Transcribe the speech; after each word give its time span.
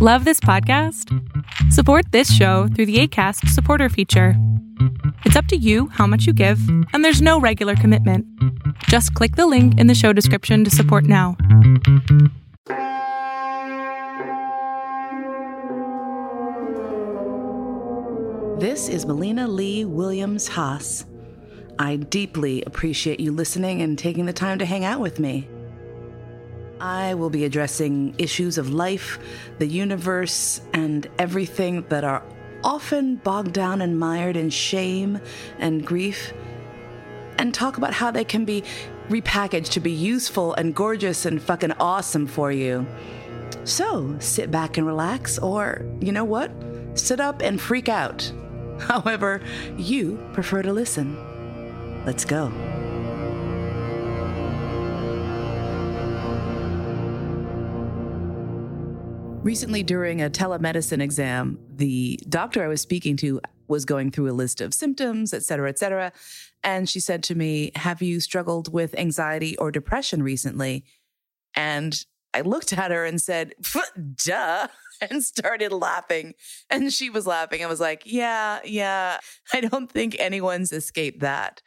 Love 0.00 0.24
this 0.24 0.38
podcast? 0.38 1.12
Support 1.72 2.12
this 2.12 2.32
show 2.32 2.68
through 2.68 2.86
the 2.86 3.00
ACAST 3.00 3.48
supporter 3.48 3.88
feature. 3.88 4.34
It's 5.24 5.34
up 5.34 5.46
to 5.46 5.56
you 5.56 5.88
how 5.88 6.06
much 6.06 6.24
you 6.24 6.32
give, 6.32 6.60
and 6.92 7.04
there's 7.04 7.20
no 7.20 7.40
regular 7.40 7.74
commitment. 7.74 8.24
Just 8.84 9.12
click 9.14 9.34
the 9.34 9.48
link 9.48 9.76
in 9.76 9.88
the 9.88 9.96
show 9.96 10.12
description 10.12 10.62
to 10.62 10.70
support 10.70 11.02
now. 11.02 11.36
This 18.60 18.88
is 18.88 19.04
Mollena 19.04 19.48
Lee 19.48 19.84
Williams 19.84 20.46
Haas. 20.46 21.06
I 21.80 21.96
deeply 21.96 22.62
appreciate 22.62 23.18
you 23.18 23.32
listening 23.32 23.82
and 23.82 23.98
taking 23.98 24.26
the 24.26 24.32
time 24.32 24.60
to 24.60 24.64
hang 24.64 24.84
out 24.84 25.00
with 25.00 25.18
me. 25.18 25.48
I 26.80 27.14
will 27.14 27.30
be 27.30 27.44
addressing 27.44 28.14
issues 28.18 28.58
of 28.58 28.72
life, 28.72 29.18
the 29.58 29.66
universe, 29.66 30.60
and 30.72 31.06
everything 31.18 31.84
that 31.88 32.04
are 32.04 32.22
often 32.64 33.16
bogged 33.16 33.52
down 33.52 33.80
and 33.80 33.98
mired 33.98 34.36
in 34.36 34.50
shame 34.50 35.20
and 35.58 35.86
grief, 35.86 36.32
and 37.38 37.54
talk 37.54 37.76
about 37.76 37.94
how 37.94 38.10
they 38.10 38.24
can 38.24 38.44
be 38.44 38.64
repackaged 39.08 39.70
to 39.70 39.80
be 39.80 39.92
useful 39.92 40.54
and 40.54 40.74
gorgeous 40.74 41.24
and 41.24 41.42
fucking 41.42 41.72
awesome 41.72 42.26
for 42.26 42.52
you. 42.52 42.86
So 43.64 44.16
sit 44.18 44.50
back 44.50 44.76
and 44.76 44.86
relax, 44.86 45.38
or 45.38 45.84
you 46.00 46.12
know 46.12 46.24
what? 46.24 46.50
Sit 46.94 47.20
up 47.20 47.42
and 47.42 47.60
freak 47.60 47.88
out. 47.88 48.30
However, 48.80 49.40
you 49.76 50.18
prefer 50.32 50.62
to 50.62 50.72
listen. 50.72 52.04
Let's 52.04 52.24
go. 52.24 52.52
Recently, 59.42 59.82
during 59.82 60.20
a 60.20 60.28
telemedicine 60.28 61.00
exam, 61.00 61.58
the 61.76 62.18
doctor 62.28 62.64
I 62.64 62.68
was 62.68 62.80
speaking 62.80 63.16
to 63.18 63.40
was 63.68 63.84
going 63.84 64.10
through 64.10 64.30
a 64.30 64.32
list 64.32 64.60
of 64.60 64.74
symptoms, 64.74 65.32
et 65.32 65.44
cetera, 65.44 65.68
et 65.68 65.78
cetera. 65.78 66.12
And 66.64 66.88
she 66.88 67.00
said 67.00 67.22
to 67.24 67.34
me, 67.34 67.70
Have 67.76 68.02
you 68.02 68.20
struggled 68.20 68.72
with 68.72 68.98
anxiety 68.98 69.56
or 69.56 69.70
depression 69.70 70.22
recently? 70.22 70.84
And 71.54 72.04
I 72.34 72.40
looked 72.40 72.72
at 72.72 72.90
her 72.90 73.04
and 73.04 73.20
said, 73.20 73.54
Duh, 74.26 74.68
and 75.08 75.22
started 75.22 75.72
laughing. 75.72 76.34
And 76.68 76.92
she 76.92 77.08
was 77.08 77.26
laughing. 77.26 77.62
I 77.62 77.68
was 77.68 77.80
like, 77.80 78.02
Yeah, 78.04 78.58
yeah, 78.64 79.18
I 79.52 79.60
don't 79.60 79.90
think 79.90 80.16
anyone's 80.18 80.72
escaped 80.72 81.20
that. 81.20 81.62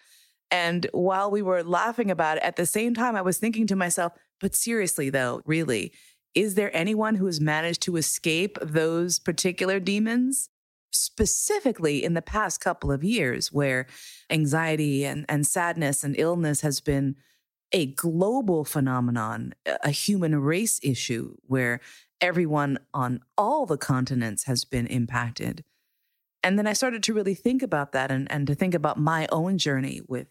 And 0.50 0.88
while 0.92 1.32
we 1.32 1.42
were 1.42 1.64
laughing 1.64 2.12
about 2.12 2.38
it, 2.38 2.44
at 2.44 2.58
the 2.58 2.66
same 2.66 2.94
time, 2.94 3.16
I 3.16 3.22
was 3.22 3.38
thinking 3.38 3.66
to 3.68 3.76
myself, 3.76 4.12
But 4.42 4.56
seriously, 4.56 5.10
though, 5.10 5.42
really, 5.46 5.94
is 6.34 6.56
there 6.56 6.76
anyone 6.76 7.16
who 7.16 7.26
has 7.26 7.42
managed 7.42 7.82
to 7.84 7.98
escape 7.98 8.58
those 8.62 9.20
particular 9.20 9.80
demons? 9.80 10.50
Specifically 10.92 12.04
in 12.04 12.14
the 12.14 12.22
past 12.22 12.60
couple 12.60 12.92
of 12.92 13.04
years, 13.04 13.52
where 13.52 13.88
anxiety 14.30 15.06
and, 15.06 15.26
and 15.30 15.48
sadness 15.48 16.04
and 16.04 16.16
illness 16.18 16.62
has 16.62 16.80
been 16.82 17.16
a 17.72 17.86
global 17.86 18.66
phenomenon, 18.66 19.54
a 19.66 19.92
human 19.92 20.36
race 20.42 20.80
issue 20.84 21.36
where 21.44 21.80
everyone 22.20 22.78
on 22.94 23.22
all 23.38 23.66
the 23.66 23.78
continents 23.78 24.44
has 24.44 24.66
been 24.66 24.86
impacted. 24.88 25.64
And 26.44 26.58
then 26.58 26.68
I 26.68 26.74
started 26.74 27.04
to 27.04 27.14
really 27.14 27.36
think 27.36 27.62
about 27.64 27.92
that 27.94 28.12
and, 28.12 28.30
and 28.32 28.48
to 28.48 28.56
think 28.56 28.74
about 28.74 28.98
my 29.00 29.28
own 29.32 29.58
journey 29.58 30.02
with 30.08 30.28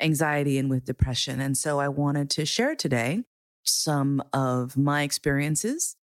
anxiety 0.00 0.58
and 0.58 0.70
with 0.70 0.84
depression. 0.84 1.40
And 1.40 1.56
so 1.56 1.80
I 1.80 1.88
wanted 1.88 2.30
to 2.30 2.46
share 2.46 2.76
today 2.76 3.24
some 3.68 4.22
of 4.32 4.76
my 4.76 5.02
experiences 5.02 5.96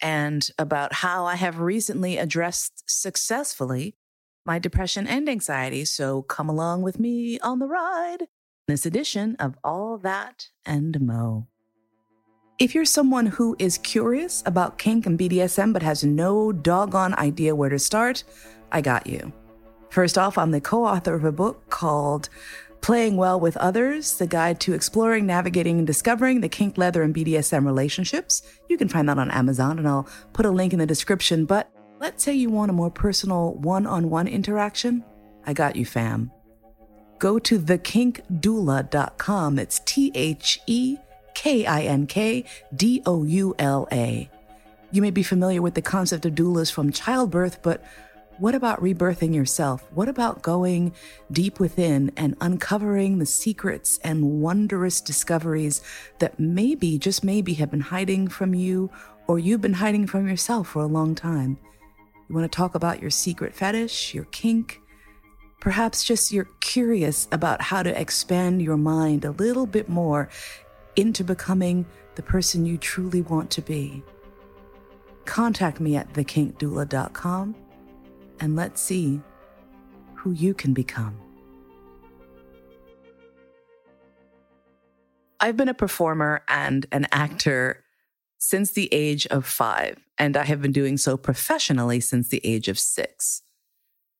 and 0.00 0.48
about 0.58 0.94
how 0.94 1.24
I 1.24 1.36
have 1.36 1.58
recently 1.58 2.16
addressed 2.18 2.84
successfully 2.86 3.96
my 4.44 4.58
depression 4.58 5.06
and 5.06 5.28
anxiety. 5.28 5.84
So 5.84 6.22
come 6.22 6.48
along 6.48 6.82
with 6.82 6.98
me 6.98 7.38
on 7.40 7.58
the 7.58 7.66
ride. 7.66 8.22
In 8.22 8.74
this 8.74 8.86
edition 8.86 9.36
of 9.38 9.56
All 9.62 9.98
That 9.98 10.48
and 10.64 11.00
Mo. 11.00 11.46
If 12.58 12.74
you're 12.74 12.84
someone 12.84 13.26
who 13.26 13.54
is 13.58 13.78
curious 13.78 14.42
about 14.44 14.78
kink 14.78 15.06
and 15.06 15.18
BDSM 15.18 15.72
but 15.72 15.82
has 15.82 16.02
no 16.02 16.50
doggone 16.50 17.14
idea 17.14 17.54
where 17.54 17.68
to 17.68 17.78
start, 17.78 18.24
I 18.72 18.80
got 18.80 19.06
you. 19.06 19.32
First 19.90 20.18
off, 20.18 20.36
I'm 20.36 20.50
the 20.50 20.60
co 20.60 20.84
author 20.84 21.14
of 21.14 21.24
a 21.24 21.32
book 21.32 21.70
called 21.70 22.28
Playing 22.80 23.16
Well 23.16 23.38
with 23.38 23.56
Others, 23.58 24.16
the 24.16 24.26
guide 24.26 24.60
to 24.60 24.72
exploring, 24.72 25.26
navigating, 25.26 25.78
and 25.78 25.86
discovering 25.86 26.40
the 26.40 26.48
kink, 26.48 26.78
leather, 26.78 27.02
and 27.02 27.14
BDSM 27.14 27.66
relationships. 27.66 28.42
You 28.68 28.78
can 28.78 28.88
find 28.88 29.08
that 29.08 29.18
on 29.18 29.30
Amazon, 29.30 29.78
and 29.78 29.86
I'll 29.86 30.08
put 30.32 30.46
a 30.46 30.50
link 30.50 30.72
in 30.72 30.78
the 30.78 30.86
description. 30.86 31.44
But 31.44 31.70
let's 31.98 32.24
say 32.24 32.34
you 32.34 32.50
want 32.50 32.70
a 32.70 32.74
more 32.74 32.90
personal 32.90 33.54
one 33.54 33.86
on 33.86 34.08
one 34.08 34.26
interaction. 34.26 35.04
I 35.44 35.52
got 35.52 35.76
you, 35.76 35.84
fam. 35.84 36.30
Go 37.18 37.38
to 37.40 37.58
thekinkdoula.com. 37.58 39.58
It's 39.58 39.80
T 39.80 40.12
H 40.14 40.60
E 40.66 40.96
K 41.34 41.66
I 41.66 41.82
N 41.82 42.06
K 42.06 42.44
D 42.74 43.02
O 43.04 43.24
U 43.24 43.54
L 43.58 43.86
A. 43.92 44.30
You 44.90 45.02
may 45.02 45.10
be 45.10 45.22
familiar 45.22 45.60
with 45.60 45.74
the 45.74 45.82
concept 45.82 46.24
of 46.24 46.34
doulas 46.34 46.72
from 46.72 46.92
childbirth, 46.92 47.62
but 47.62 47.84
what 48.38 48.54
about 48.54 48.80
rebirthing 48.80 49.34
yourself? 49.34 49.84
What 49.92 50.08
about 50.08 50.42
going 50.42 50.92
deep 51.32 51.58
within 51.58 52.12
and 52.16 52.36
uncovering 52.40 53.18
the 53.18 53.26
secrets 53.26 53.98
and 54.04 54.40
wondrous 54.40 55.00
discoveries 55.00 55.82
that 56.20 56.38
maybe, 56.38 56.98
just 56.98 57.24
maybe, 57.24 57.54
have 57.54 57.70
been 57.70 57.80
hiding 57.80 58.28
from 58.28 58.54
you 58.54 58.90
or 59.26 59.38
you've 59.38 59.60
been 59.60 59.74
hiding 59.74 60.06
from 60.06 60.28
yourself 60.28 60.68
for 60.68 60.82
a 60.82 60.86
long 60.86 61.14
time? 61.14 61.58
You 62.28 62.34
want 62.34 62.50
to 62.50 62.56
talk 62.56 62.74
about 62.74 63.02
your 63.02 63.10
secret 63.10 63.54
fetish, 63.54 64.14
your 64.14 64.26
kink? 64.26 64.80
Perhaps 65.60 66.04
just 66.04 66.30
you're 66.30 66.48
curious 66.60 67.26
about 67.32 67.60
how 67.60 67.82
to 67.82 68.00
expand 68.00 68.62
your 68.62 68.76
mind 68.76 69.24
a 69.24 69.32
little 69.32 69.66
bit 69.66 69.88
more 69.88 70.28
into 70.94 71.24
becoming 71.24 71.84
the 72.14 72.22
person 72.22 72.64
you 72.64 72.78
truly 72.78 73.22
want 73.22 73.50
to 73.50 73.62
be. 73.62 74.02
Contact 75.24 75.80
me 75.80 75.96
at 75.96 76.12
thekinkdoula.com 76.12 77.54
and 78.40 78.56
let's 78.56 78.80
see 78.80 79.20
who 80.14 80.32
you 80.32 80.54
can 80.54 80.72
become. 80.74 81.18
I've 85.40 85.56
been 85.56 85.68
a 85.68 85.74
performer 85.74 86.42
and 86.48 86.86
an 86.90 87.06
actor 87.12 87.84
since 88.38 88.72
the 88.72 88.88
age 88.92 89.26
of 89.28 89.46
five, 89.46 89.98
and 90.16 90.36
I 90.36 90.44
have 90.44 90.60
been 90.60 90.72
doing 90.72 90.96
so 90.96 91.16
professionally 91.16 92.00
since 92.00 92.28
the 92.28 92.40
age 92.44 92.68
of 92.68 92.78
six. 92.78 93.42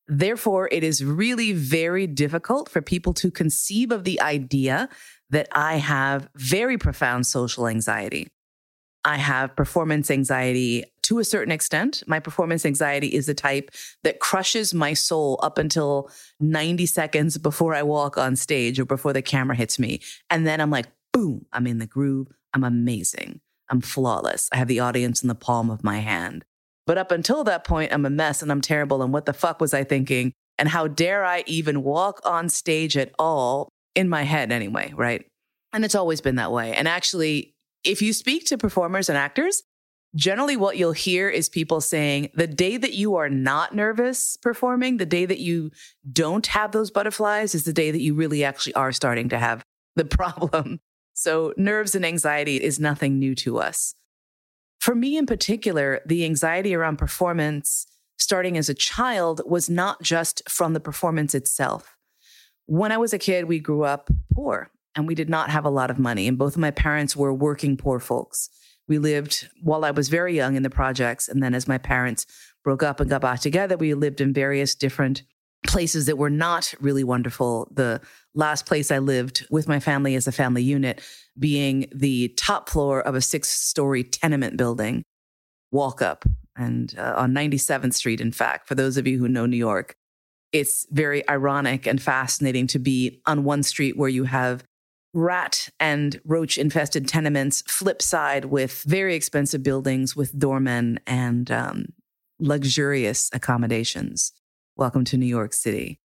Therefore, 0.06 0.68
it 0.72 0.82
is 0.82 1.04
really 1.04 1.52
very 1.52 2.06
difficult 2.06 2.68
for 2.68 2.80
people 2.80 3.12
to 3.14 3.30
conceive 3.30 3.92
of 3.92 4.04
the 4.04 4.20
idea 4.20 4.88
that 5.30 5.48
I 5.52 5.76
have 5.76 6.28
very 6.34 6.78
profound 6.78 7.26
social 7.26 7.66
anxiety. 7.66 8.28
I 9.04 9.16
have 9.16 9.54
performance 9.54 10.10
anxiety 10.10 10.84
to 11.08 11.19
a 11.19 11.24
certain 11.24 11.50
extent. 11.50 12.02
My 12.06 12.20
performance 12.20 12.66
anxiety 12.66 13.08
is 13.08 13.24
the 13.24 13.34
type 13.34 13.70
that 14.04 14.20
crushes 14.20 14.74
my 14.74 14.92
soul 14.92 15.41
up 15.42 15.56
until 15.56 16.10
90 16.38 16.84
seconds 16.84 17.38
before 17.38 17.74
I 17.74 17.82
walk 17.82 18.19
on 18.19 18.36
stage 18.36 18.78
or 18.78 18.84
before 18.84 19.14
the 19.14 19.22
camera 19.22 19.56
hits 19.56 19.78
me. 19.78 20.00
And 20.28 20.47
then 20.47 20.60
I'm 20.60 20.70
like, 20.70 20.86
boom, 21.14 21.47
I'm 21.50 21.66
in 21.66 21.78
the 21.78 21.86
groove. 21.86 22.28
I'm 22.52 22.62
amazing. 22.62 23.41
I'm 23.70 23.80
flawless. 23.80 24.50
I 24.52 24.58
have 24.58 24.68
the 24.68 24.80
audience 24.80 25.22
in 25.22 25.28
the 25.28 25.34
palm 25.34 25.70
of 25.70 25.82
my 25.82 26.00
hand. 26.00 26.44
But 26.86 26.98
up 26.98 27.10
until 27.10 27.42
that 27.44 27.64
point, 27.64 27.91
I'm 27.91 28.04
a 28.04 28.10
mess 28.10 28.42
and 28.42 28.52
I'm 28.52 28.60
terrible. 28.60 29.02
And 29.02 29.10
what 29.10 29.24
the 29.24 29.32
fuck 29.32 29.62
was 29.62 29.72
I 29.72 29.84
thinking? 29.84 30.34
And 30.58 30.68
how 30.68 30.88
dare 30.88 31.24
I 31.24 31.42
even 31.47 31.82
walk 31.82 32.20
on 32.24 32.50
stage 32.50 32.98
at 32.98 33.12
all 33.18 33.70
in 33.94 34.10
my 34.10 34.24
head 34.24 34.52
anyway, 34.52 34.92
right? 34.94 35.24
And 35.72 35.86
it's 35.86 35.94
always 35.94 36.20
been 36.20 36.36
that 36.36 36.52
way. 36.52 36.74
And 36.74 36.86
actually, 36.86 37.54
if 37.82 38.02
you 38.02 38.12
speak 38.12 38.44
to 38.47 38.58
performers 38.58 39.08
and 39.08 39.16
actors, 39.16 39.62
generally 40.14 40.56
what 40.56 40.76
you'll 40.76 40.92
hear 40.92 41.28
is 41.28 41.48
people 41.48 41.80
saying 41.80 42.30
the 42.34 42.46
day 42.46 42.77
that 42.77 42.94
you 42.94 43.16
are 43.16 43.28
not 43.28 43.74
nervous 43.74 44.36
performing, 44.36 44.97
the 44.97 45.06
day 45.06 45.27
that 45.27 45.38
you 45.38 45.71
don't 46.10 46.47
have 46.48 46.72
those 46.72 46.91
butterflies 46.91 47.54
is 47.54 47.65
the 47.65 47.72
day 47.72 47.91
that 47.91 48.00
you 48.00 48.15
really 48.15 48.44
actually 48.44 48.74
are 48.74 48.92
starting 48.92 49.28
to 49.28 49.38
have 49.38 49.65
the 49.97 50.04
problem. 50.16 50.80
So 51.15 51.53
nerves 51.56 51.94
and 51.94 52.06
anxiety 52.06 52.56
is 52.56 52.78
nothing 52.78 53.18
new 53.18 53.34
to 53.36 53.59
us. 53.59 53.94
For 54.80 54.94
me 54.94 55.16
in 55.16 55.27
particular, 55.27 56.00
the 56.06 56.24
anxiety 56.24 56.74
around 56.74 56.97
performance 56.97 57.86
starting 58.18 58.56
as 58.56 58.68
a 58.68 58.74
child 58.74 59.41
was 59.47 59.68
not 59.68 60.03
just 60.03 60.42
from 60.48 60.72
the 60.72 60.80
performance 60.80 61.34
itself. 61.34 61.97
When 62.66 62.92
I 62.92 62.98
was 62.98 63.12
a 63.12 63.18
kid, 63.18 63.47
we 63.47 63.59
grew 63.59 63.84
up 63.84 64.10
poor 64.33 64.71
and 64.94 65.06
we 65.06 65.15
did 65.15 65.28
not 65.28 65.50
have 65.50 65.65
a 65.65 65.71
lot 65.71 65.91
of 65.91 65.98
money. 65.98 66.28
And 66.28 66.38
both 66.38 66.54
of 66.54 66.60
my 66.60 66.71
parents 66.71 67.16
were 67.16 67.33
working 67.33 67.77
poor 67.77 67.98
folks. 67.98 68.50
We 68.88 68.98
lived 68.98 69.48
while 69.62 69.84
I 69.84 69.90
was 69.90 70.08
very 70.08 70.34
young 70.34 70.56
in 70.56 70.62
the 70.62 70.70
projects. 70.70 71.28
And 71.28 71.42
then 71.42 71.54
as 71.54 71.68
my 71.68 71.78
parents 71.78 72.26
broke 72.64 72.82
up 72.82 73.00
and 73.00 73.08
got 73.08 73.20
back 73.20 73.40
together, 73.40 73.76
we 73.76 73.94
lived 73.94 74.20
in 74.20 74.32
various 74.32 74.74
different 74.74 75.22
places 75.66 76.06
that 76.06 76.16
were 76.16 76.30
not 76.30 76.72
really 76.80 77.04
wonderful. 77.04 77.68
The 77.72 78.00
last 78.34 78.66
place 78.66 78.90
I 78.90 78.98
lived 78.98 79.46
with 79.50 79.68
my 79.68 79.80
family 79.80 80.14
as 80.14 80.26
a 80.26 80.32
family 80.32 80.62
unit 80.62 81.02
being 81.38 81.86
the 81.94 82.28
top 82.36 82.68
floor 82.68 83.02
of 83.02 83.14
a 83.14 83.20
six 83.20 83.48
story 83.48 84.04
tenement 84.04 84.56
building. 84.56 85.02
Walk 85.70 86.00
up. 86.00 86.24
and 86.56 86.94
uh, 86.98 87.14
on 87.16 87.32
97th 87.32 87.94
Street, 87.94 88.20
in 88.20 88.32
fact, 88.32 88.66
for 88.66 88.74
those 88.74 88.96
of 88.96 89.06
you 89.06 89.18
who 89.18 89.28
know 89.28 89.46
New 89.46 89.56
York. 89.56 89.94
It's 90.50 90.86
very 90.90 91.28
ironic 91.28 91.86
and 91.86 92.00
fascinating 92.00 92.66
to 92.68 92.78
be 92.78 93.20
on 93.26 93.44
one 93.44 93.62
street 93.62 93.98
where 93.98 94.08
you 94.08 94.24
have 94.24 94.64
rat 95.15 95.69
and 95.81 96.21
roach 96.25 96.59
infested 96.59 97.09
tenements, 97.09 97.63
flip 97.66 98.03
side 98.03 98.47
with 98.47 98.83
very 98.83 99.15
expensive 99.15 99.63
buildings 99.63 100.15
with 100.15 100.39
doormen 100.39 101.01
and 101.07 101.51
um, 101.51 101.87
luxurious 102.39 103.31
accommodations. 103.33 104.33
Welcome 104.77 105.05
to 105.07 105.16
New 105.16 105.27
York 105.27 105.53
City. 105.53 105.99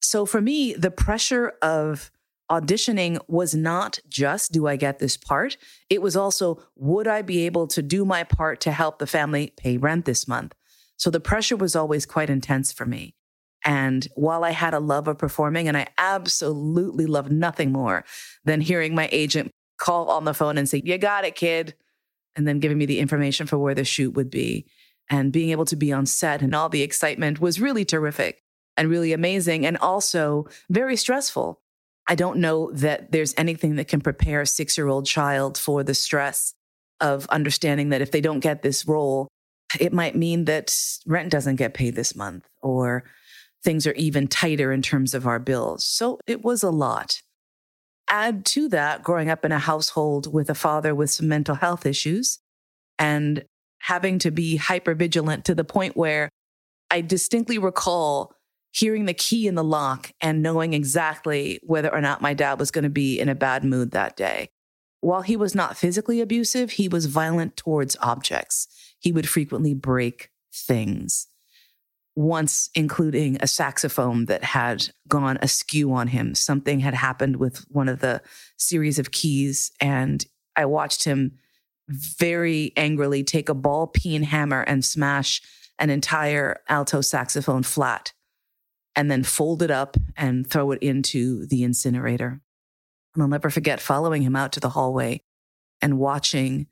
So 0.00 0.26
for 0.26 0.40
me, 0.40 0.74
the 0.74 0.90
pressure 0.90 1.54
of 1.62 2.10
auditioning 2.50 3.18
was 3.26 3.54
not 3.54 3.98
just 4.08 4.52
do 4.52 4.66
I 4.66 4.76
get 4.76 4.98
this 4.98 5.16
part? 5.16 5.56
It 5.88 6.02
was 6.02 6.14
also 6.14 6.62
would 6.76 7.08
I 7.08 7.22
be 7.22 7.46
able 7.46 7.66
to 7.68 7.82
do 7.82 8.04
my 8.04 8.22
part 8.22 8.60
to 8.62 8.72
help 8.72 8.98
the 8.98 9.06
family 9.06 9.54
pay 9.56 9.78
rent 9.78 10.04
this 10.04 10.28
month? 10.28 10.54
So 10.96 11.10
the 11.10 11.20
pressure 11.20 11.56
was 11.56 11.74
always 11.74 12.06
quite 12.06 12.30
intense 12.30 12.72
for 12.72 12.84
me. 12.84 13.14
And 13.64 14.06
while 14.14 14.44
I 14.44 14.50
had 14.50 14.74
a 14.74 14.80
love 14.80 15.08
of 15.08 15.18
performing, 15.18 15.68
and 15.68 15.76
I 15.76 15.86
absolutely 15.96 17.06
love 17.06 17.30
nothing 17.30 17.72
more 17.72 18.04
than 18.44 18.60
hearing 18.60 18.94
my 18.94 19.08
agent 19.10 19.50
call 19.78 20.10
on 20.10 20.24
the 20.24 20.34
phone 20.34 20.58
and 20.58 20.68
say, 20.68 20.82
You 20.84 20.98
got 20.98 21.24
it, 21.24 21.34
kid. 21.34 21.74
And 22.36 22.46
then 22.46 22.58
giving 22.58 22.78
me 22.78 22.86
the 22.86 22.98
information 22.98 23.46
for 23.46 23.58
where 23.58 23.74
the 23.74 23.84
shoot 23.84 24.14
would 24.14 24.30
be. 24.30 24.66
And 25.08 25.32
being 25.32 25.50
able 25.50 25.66
to 25.66 25.76
be 25.76 25.92
on 25.92 26.06
set 26.06 26.42
and 26.42 26.54
all 26.54 26.68
the 26.68 26.82
excitement 26.82 27.40
was 27.40 27.60
really 27.60 27.84
terrific 27.84 28.42
and 28.76 28.90
really 28.90 29.12
amazing 29.12 29.64
and 29.66 29.76
also 29.78 30.46
very 30.68 30.96
stressful. 30.96 31.60
I 32.08 32.14
don't 32.14 32.38
know 32.38 32.70
that 32.72 33.12
there's 33.12 33.34
anything 33.36 33.76
that 33.76 33.88
can 33.88 34.00
prepare 34.00 34.42
a 34.42 34.46
six 34.46 34.76
year 34.76 34.88
old 34.88 35.06
child 35.06 35.56
for 35.56 35.82
the 35.82 35.94
stress 35.94 36.54
of 37.00 37.26
understanding 37.28 37.90
that 37.90 38.02
if 38.02 38.10
they 38.10 38.20
don't 38.20 38.40
get 38.40 38.62
this 38.62 38.86
role, 38.86 39.28
it 39.80 39.92
might 39.92 40.16
mean 40.16 40.44
that 40.46 40.74
rent 41.06 41.30
doesn't 41.30 41.56
get 41.56 41.74
paid 41.74 41.94
this 41.94 42.14
month 42.14 42.48
or 42.62 43.04
things 43.64 43.86
are 43.86 43.94
even 43.94 44.28
tighter 44.28 44.70
in 44.72 44.82
terms 44.82 45.14
of 45.14 45.26
our 45.26 45.38
bills. 45.38 45.84
So 45.84 46.20
it 46.26 46.44
was 46.44 46.62
a 46.62 46.70
lot. 46.70 47.22
Add 48.08 48.44
to 48.46 48.68
that 48.68 49.02
growing 49.02 49.30
up 49.30 49.44
in 49.44 49.52
a 49.52 49.58
household 49.58 50.32
with 50.32 50.50
a 50.50 50.54
father 50.54 50.94
with 50.94 51.10
some 51.10 51.26
mental 51.26 51.54
health 51.54 51.86
issues 51.86 52.38
and 52.98 53.44
having 53.78 54.18
to 54.20 54.30
be 54.30 54.56
hyper 54.56 54.94
vigilant 54.94 55.46
to 55.46 55.54
the 55.54 55.64
point 55.64 55.96
where 55.96 56.28
I 56.90 57.00
distinctly 57.00 57.58
recall 57.58 58.34
hearing 58.72 59.06
the 59.06 59.14
key 59.14 59.46
in 59.46 59.54
the 59.54 59.64
lock 59.64 60.12
and 60.20 60.42
knowing 60.42 60.74
exactly 60.74 61.60
whether 61.62 61.92
or 61.92 62.00
not 62.00 62.20
my 62.20 62.34
dad 62.34 62.58
was 62.58 62.70
going 62.70 62.84
to 62.84 62.90
be 62.90 63.18
in 63.18 63.28
a 63.28 63.34
bad 63.34 63.64
mood 63.64 63.92
that 63.92 64.16
day. 64.16 64.50
While 65.00 65.22
he 65.22 65.36
was 65.36 65.54
not 65.54 65.76
physically 65.76 66.20
abusive, 66.20 66.72
he 66.72 66.88
was 66.88 67.06
violent 67.06 67.56
towards 67.56 67.96
objects. 68.00 68.68
He 68.98 69.12
would 69.12 69.28
frequently 69.28 69.74
break 69.74 70.30
things 70.52 71.28
once 72.16 72.70
including 72.74 73.36
a 73.40 73.46
saxophone 73.46 74.26
that 74.26 74.44
had 74.44 74.88
gone 75.08 75.38
askew 75.42 75.92
on 75.92 76.08
him. 76.08 76.34
Something 76.34 76.80
had 76.80 76.94
happened 76.94 77.36
with 77.36 77.64
one 77.70 77.88
of 77.88 78.00
the 78.00 78.22
series 78.56 78.98
of 78.98 79.10
keys, 79.10 79.72
and 79.80 80.24
I 80.56 80.66
watched 80.66 81.04
him 81.04 81.32
very 81.88 82.72
angrily 82.76 83.24
take 83.24 83.48
a 83.48 83.54
ball 83.54 83.86
peen 83.88 84.22
hammer 84.22 84.62
and 84.62 84.84
smash 84.84 85.42
an 85.78 85.90
entire 85.90 86.60
alto 86.68 87.00
saxophone 87.00 87.62
flat 87.62 88.12
and 88.96 89.10
then 89.10 89.24
fold 89.24 89.62
it 89.62 89.70
up 89.70 89.96
and 90.16 90.48
throw 90.48 90.70
it 90.70 90.82
into 90.82 91.46
the 91.46 91.64
incinerator. 91.64 92.40
And 93.14 93.22
I'll 93.22 93.28
never 93.28 93.50
forget 93.50 93.80
following 93.80 94.22
him 94.22 94.36
out 94.36 94.52
to 94.52 94.60
the 94.60 94.70
hallway 94.70 95.22
and 95.82 95.98
watching 95.98 96.68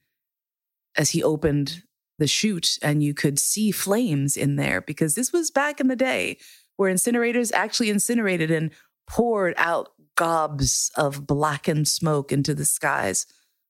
as 0.97 1.11
he 1.11 1.23
opened 1.23 1.83
the 2.19 2.27
chute 2.27 2.79
and 2.83 3.03
you 3.03 3.15
could 3.15 3.39
see 3.39 3.71
flames 3.71 4.37
in 4.37 4.57
there 4.57 4.81
because 4.81 5.15
this 5.15 5.33
was 5.33 5.51
back 5.51 5.81
in 5.81 5.89
the 5.89 5.97
day 5.97 6.39
where 6.77 6.93
incinerators 6.93 7.53
actually 7.53 7.91
incinerated 7.91 8.51
and 8.51 8.71
poured 9.07 9.55
out 9.57 9.93
gobs 10.17 10.91
of 10.97 11.27
blackened 11.27 11.89
smoke 11.89 12.33
into 12.33 12.55
the 12.55 12.65
skies 12.65 13.27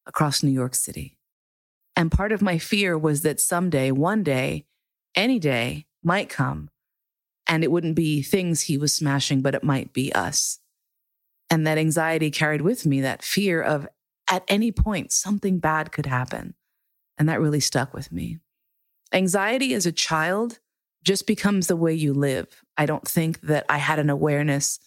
across 0.06 0.43
New 0.43 0.50
York 0.50 0.75
City. 0.75 1.17
And 1.94 2.11
part 2.11 2.33
of 2.33 2.43
my 2.43 2.59
fear 2.59 2.97
was 2.97 3.23
that 3.23 3.41
someday, 3.41 3.91
one 3.91 4.23
day, 4.23 4.67
any 5.15 5.39
day 5.39 5.87
might 6.03 6.29
come 6.29 6.71
and 7.47 7.62
it 7.62 7.71
wouldn't 7.71 7.97
be 7.97 8.23
things 8.23 8.62
he 8.62 8.79
was 8.79 8.94
smashing, 8.94 9.43
but 9.43 9.55
it 9.55 9.65
might 9.65 9.93
be 9.93 10.12
us. 10.12 10.59
And 11.50 11.67
that 11.67 11.79
anxiety 11.79 12.31
carried 12.31 12.62
with 12.62 12.87
me 12.87 13.03
that 13.03 13.23
fear 13.23 13.61
of 13.61 13.87
at 14.31 14.44
any 14.49 14.73
point 14.73 15.12
something 15.12 15.59
bad 15.59 15.93
could 15.93 16.06
happen. 16.06 16.55
And 17.19 17.29
that 17.29 17.41
really 17.41 17.61
stuck 17.61 17.94
with 17.94 18.11
me. 18.11 18.38
Anxiety 19.12 19.75
as 19.75 19.87
a 19.87 19.93
child 19.93 20.59
just 21.05 21.26
becomes 21.26 21.67
the 21.67 21.76
way 21.76 21.93
you 21.93 22.12
live. 22.14 22.62
I 22.76 22.87
don't 22.87 23.06
think 23.06 23.41
that 23.43 23.67
I 23.69 23.79
had 23.79 23.99
an 23.99 24.11
awareness 24.11 24.79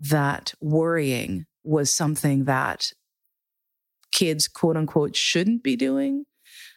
that 0.00 0.54
worrying 0.60 1.46
was 1.62 1.90
something 1.90 2.44
that 2.44 2.92
kids, 4.12 4.48
quote 4.48 4.76
unquote, 4.76 5.16
shouldn't 5.16 5.62
be 5.62 5.76
doing. 5.76 6.24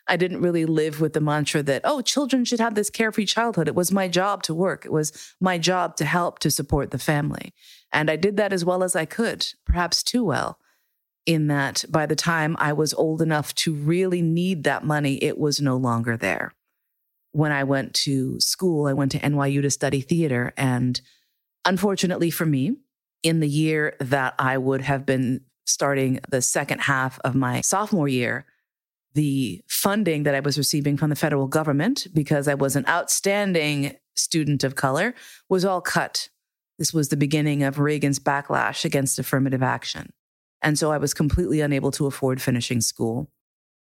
I 0.08 0.18
didn't 0.18 0.42
really 0.42 0.66
live 0.66 1.02
with 1.02 1.14
the 1.14 1.22
mantra 1.22 1.64
that, 1.64 1.82
oh, 1.84 2.02
children 2.02 2.46
should 2.46 2.60
have 2.60 2.76
this 2.76 2.92
carefree 2.92 3.26
childhood. 3.26 3.68
It 3.68 3.76
was 3.76 3.92
my 3.92 4.08
job 4.08 4.44
to 4.44 4.54
work. 4.54 4.86
It 4.86 4.92
was 4.92 5.34
my 5.42 5.58
job 5.58 5.96
to 5.98 6.06
help 6.06 6.40
to 6.40 6.52
support 6.52 6.92
the 6.92 7.00
family. 7.00 7.54
And 7.92 8.12
I 8.12 8.16
did 8.16 8.38
that 8.38 8.54
as 8.54 8.64
well 8.64 8.84
as 8.84 8.96
I 8.96 9.06
could, 9.06 9.48
perhaps 9.66 10.04
too 10.04 10.24
well 10.24 10.60
in 11.26 11.48
that 11.48 11.84
by 11.90 12.06
the 12.06 12.16
time 12.16 12.56
I 12.60 12.74
was 12.74 12.94
old 12.94 13.22
enough 13.22 13.54
to 13.56 13.74
really 13.74 14.22
need 14.22 14.64
that 14.64 14.84
money, 14.84 15.16
it 15.24 15.38
was 15.38 15.60
no 15.60 15.78
longer 15.78 16.18
there. 16.18 16.54
When 17.32 17.52
I 17.52 17.64
went 17.64 17.94
to 18.06 18.40
school, 18.40 18.88
I 18.88 18.94
went 18.94 19.12
to 19.14 19.20
NYU 19.20 19.62
to 19.64 19.72
study 19.72 20.02
theater. 20.02 20.54
And 20.56 21.00
unfortunately 21.66 22.30
for 22.30 22.46
me, 22.46 22.78
in 23.24 23.40
the 23.40 23.50
year 23.50 23.96
that 24.00 24.36
I 24.38 24.58
would 24.58 24.82
have 24.82 25.06
been 25.06 25.42
starting 25.66 26.20
the 26.30 26.42
second 26.42 26.82
half 26.82 27.20
of 27.24 27.34
my 27.34 27.62
sophomore 27.62 28.08
year, 28.08 28.46
the 29.16 29.62
funding 29.68 30.24
that 30.24 30.36
I 30.36 30.42
was 30.42 30.58
receiving 30.58 30.96
from 30.96 31.10
the 31.10 31.16
federal 31.16 31.48
government, 31.48 32.08
because 32.14 32.48
I 32.48 32.54
was 32.54 32.76
an 32.76 32.86
outstanding 32.88 33.96
student 34.16 34.64
of 34.64 34.76
color, 34.76 35.16
was 35.50 35.66
all 35.66 35.82
cut. 35.82 36.30
This 36.78 36.94
was 36.94 37.10
the 37.10 37.18
beginning 37.18 37.64
of 37.64 37.80
Reagan's 37.80 38.20
backlash 38.20 38.86
against 38.86 39.18
affirmative 39.18 39.64
action. 39.64 40.14
And 40.62 40.78
so 40.80 40.92
I 40.92 40.98
was 40.98 41.14
completely 41.14 41.62
unable 41.62 41.92
to 41.92 42.06
afford 42.06 42.42
finishing 42.42 42.82
school, 42.82 43.30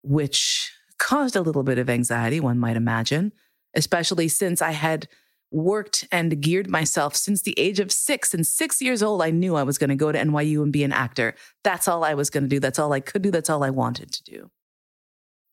which 0.03 0.73
caused 0.99 1.37
a 1.37 1.41
little 1.41 1.63
bit 1.63 1.79
of 1.79 1.89
anxiety, 1.89 2.41
one 2.41 2.59
might 2.59 2.77
imagine, 2.77 3.33
especially 3.75 4.29
since 4.29 4.61
I 4.61 4.73
had 4.73 5.09
worked 5.51 6.07
and 6.13 6.41
geared 6.43 6.69
myself 6.69 7.17
since 7.17 7.43
the 7.43 7.59
age 7.59 7.81
of 7.81 7.91
six. 7.91 8.35
And 8.35 8.47
six 8.47 8.83
years 8.83 9.03
old, 9.03 9.23
I 9.23 9.31
knew 9.31 9.57
I 9.57 9.63
was 9.63 9.79
going 9.79 9.91
to 9.91 9.97
go 9.97 10.13
to 10.13 10.19
NYU 10.19 10.63
and 10.63 10.73
be 10.73 10.85
an 10.85 10.93
actor. 10.93 11.35
That's 11.65 11.89
all 11.89 12.05
I 12.05 12.15
was 12.15 12.31
going 12.31 12.45
to 12.45 12.49
do. 12.49 12.61
That's 12.61 12.79
all 12.79 12.93
I 12.93 13.01
could 13.01 13.23
do. 13.23 13.31
That's 13.31 13.49
all 13.49 13.65
I 13.65 13.71
wanted 13.71 14.13
to 14.13 14.23
do. 14.25 14.51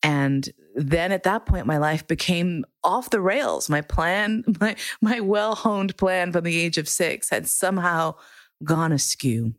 And 0.03 0.47
then 0.75 1.11
at 1.11 1.23
that 1.23 1.45
point, 1.45 1.65
my 1.65 1.77
life 1.77 2.05
became 2.05 2.65
off 2.83 3.09
the 3.09 3.21
rails. 3.21 3.69
My 3.69 3.81
plan, 3.81 4.43
my, 4.59 4.75
my 5.01 5.19
well 5.19 5.55
honed 5.55 5.97
plan 5.97 6.31
from 6.31 6.43
the 6.43 6.59
age 6.59 6.77
of 6.77 6.89
six 6.89 7.29
had 7.29 7.47
somehow 7.47 8.15
gone 8.63 8.91
askew. 8.91 9.55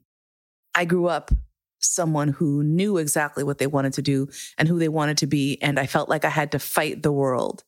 I 0.76 0.85
grew 0.85 1.09
up 1.09 1.33
someone 1.80 2.28
who 2.28 2.62
knew 2.62 2.99
exactly 2.99 3.42
what 3.42 3.59
they 3.59 3.66
wanted 3.66 3.95
to 3.95 4.02
do 4.02 4.28
and 4.59 4.68
who 4.68 4.78
they 4.78 4.88
wanted 4.88 5.16
to 5.18 5.26
be. 5.26 5.61
And 5.62 5.80
I 5.80 5.87
felt 5.87 6.09
like 6.09 6.25
I 6.25 6.30
had 6.30 6.52
to 6.52 6.59
fight 6.59 7.02
the 7.02 7.12
world 7.12 7.64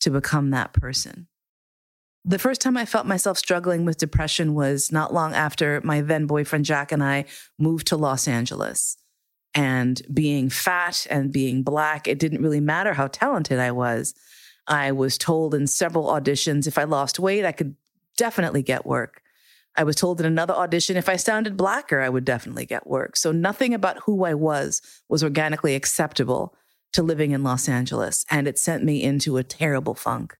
to 0.00 0.10
become 0.10 0.50
that 0.50 0.72
person. 0.72 1.28
The 2.24 2.38
first 2.38 2.60
time 2.60 2.76
I 2.76 2.84
felt 2.84 3.06
myself 3.06 3.38
struggling 3.38 3.84
with 3.84 3.96
depression 3.96 4.54
was 4.54 4.92
not 4.92 5.14
long 5.14 5.34
after 5.34 5.80
my 5.82 6.02
then 6.02 6.26
boyfriend 6.26 6.64
Jack 6.64 6.92
and 6.92 7.02
I 7.02 7.24
moved 7.58 7.86
to 7.88 7.96
Los 7.96 8.28
Angeles. 8.28 8.96
And 9.54 10.02
being 10.12 10.50
fat 10.50 11.06
and 11.08 11.32
being 11.32 11.62
black, 11.62 12.06
it 12.06 12.18
didn't 12.18 12.42
really 12.42 12.60
matter 12.60 12.92
how 12.92 13.06
talented 13.06 13.58
I 13.58 13.70
was. 13.70 14.14
I 14.66 14.92
was 14.92 15.16
told 15.16 15.54
in 15.54 15.66
several 15.66 16.06
auditions 16.08 16.66
if 16.66 16.76
I 16.76 16.84
lost 16.84 17.18
weight, 17.18 17.46
I 17.46 17.52
could 17.52 17.74
definitely 18.18 18.62
get 18.62 18.84
work. 18.84 19.22
I 19.78 19.84
was 19.84 19.94
told 19.94 20.18
in 20.18 20.26
another 20.26 20.54
audition 20.54 20.96
if 20.96 21.08
I 21.08 21.14
sounded 21.14 21.56
blacker, 21.56 22.00
I 22.00 22.08
would 22.08 22.24
definitely 22.24 22.66
get 22.66 22.88
work. 22.88 23.16
So 23.16 23.30
nothing 23.30 23.72
about 23.72 24.02
who 24.02 24.24
I 24.24 24.34
was 24.34 24.82
was 25.08 25.22
organically 25.22 25.76
acceptable 25.76 26.52
to 26.94 27.02
living 27.02 27.30
in 27.30 27.44
Los 27.44 27.68
Angeles. 27.68 28.26
And 28.28 28.48
it 28.48 28.58
sent 28.58 28.82
me 28.82 29.04
into 29.04 29.36
a 29.36 29.44
terrible 29.44 29.94
funk. 29.94 30.36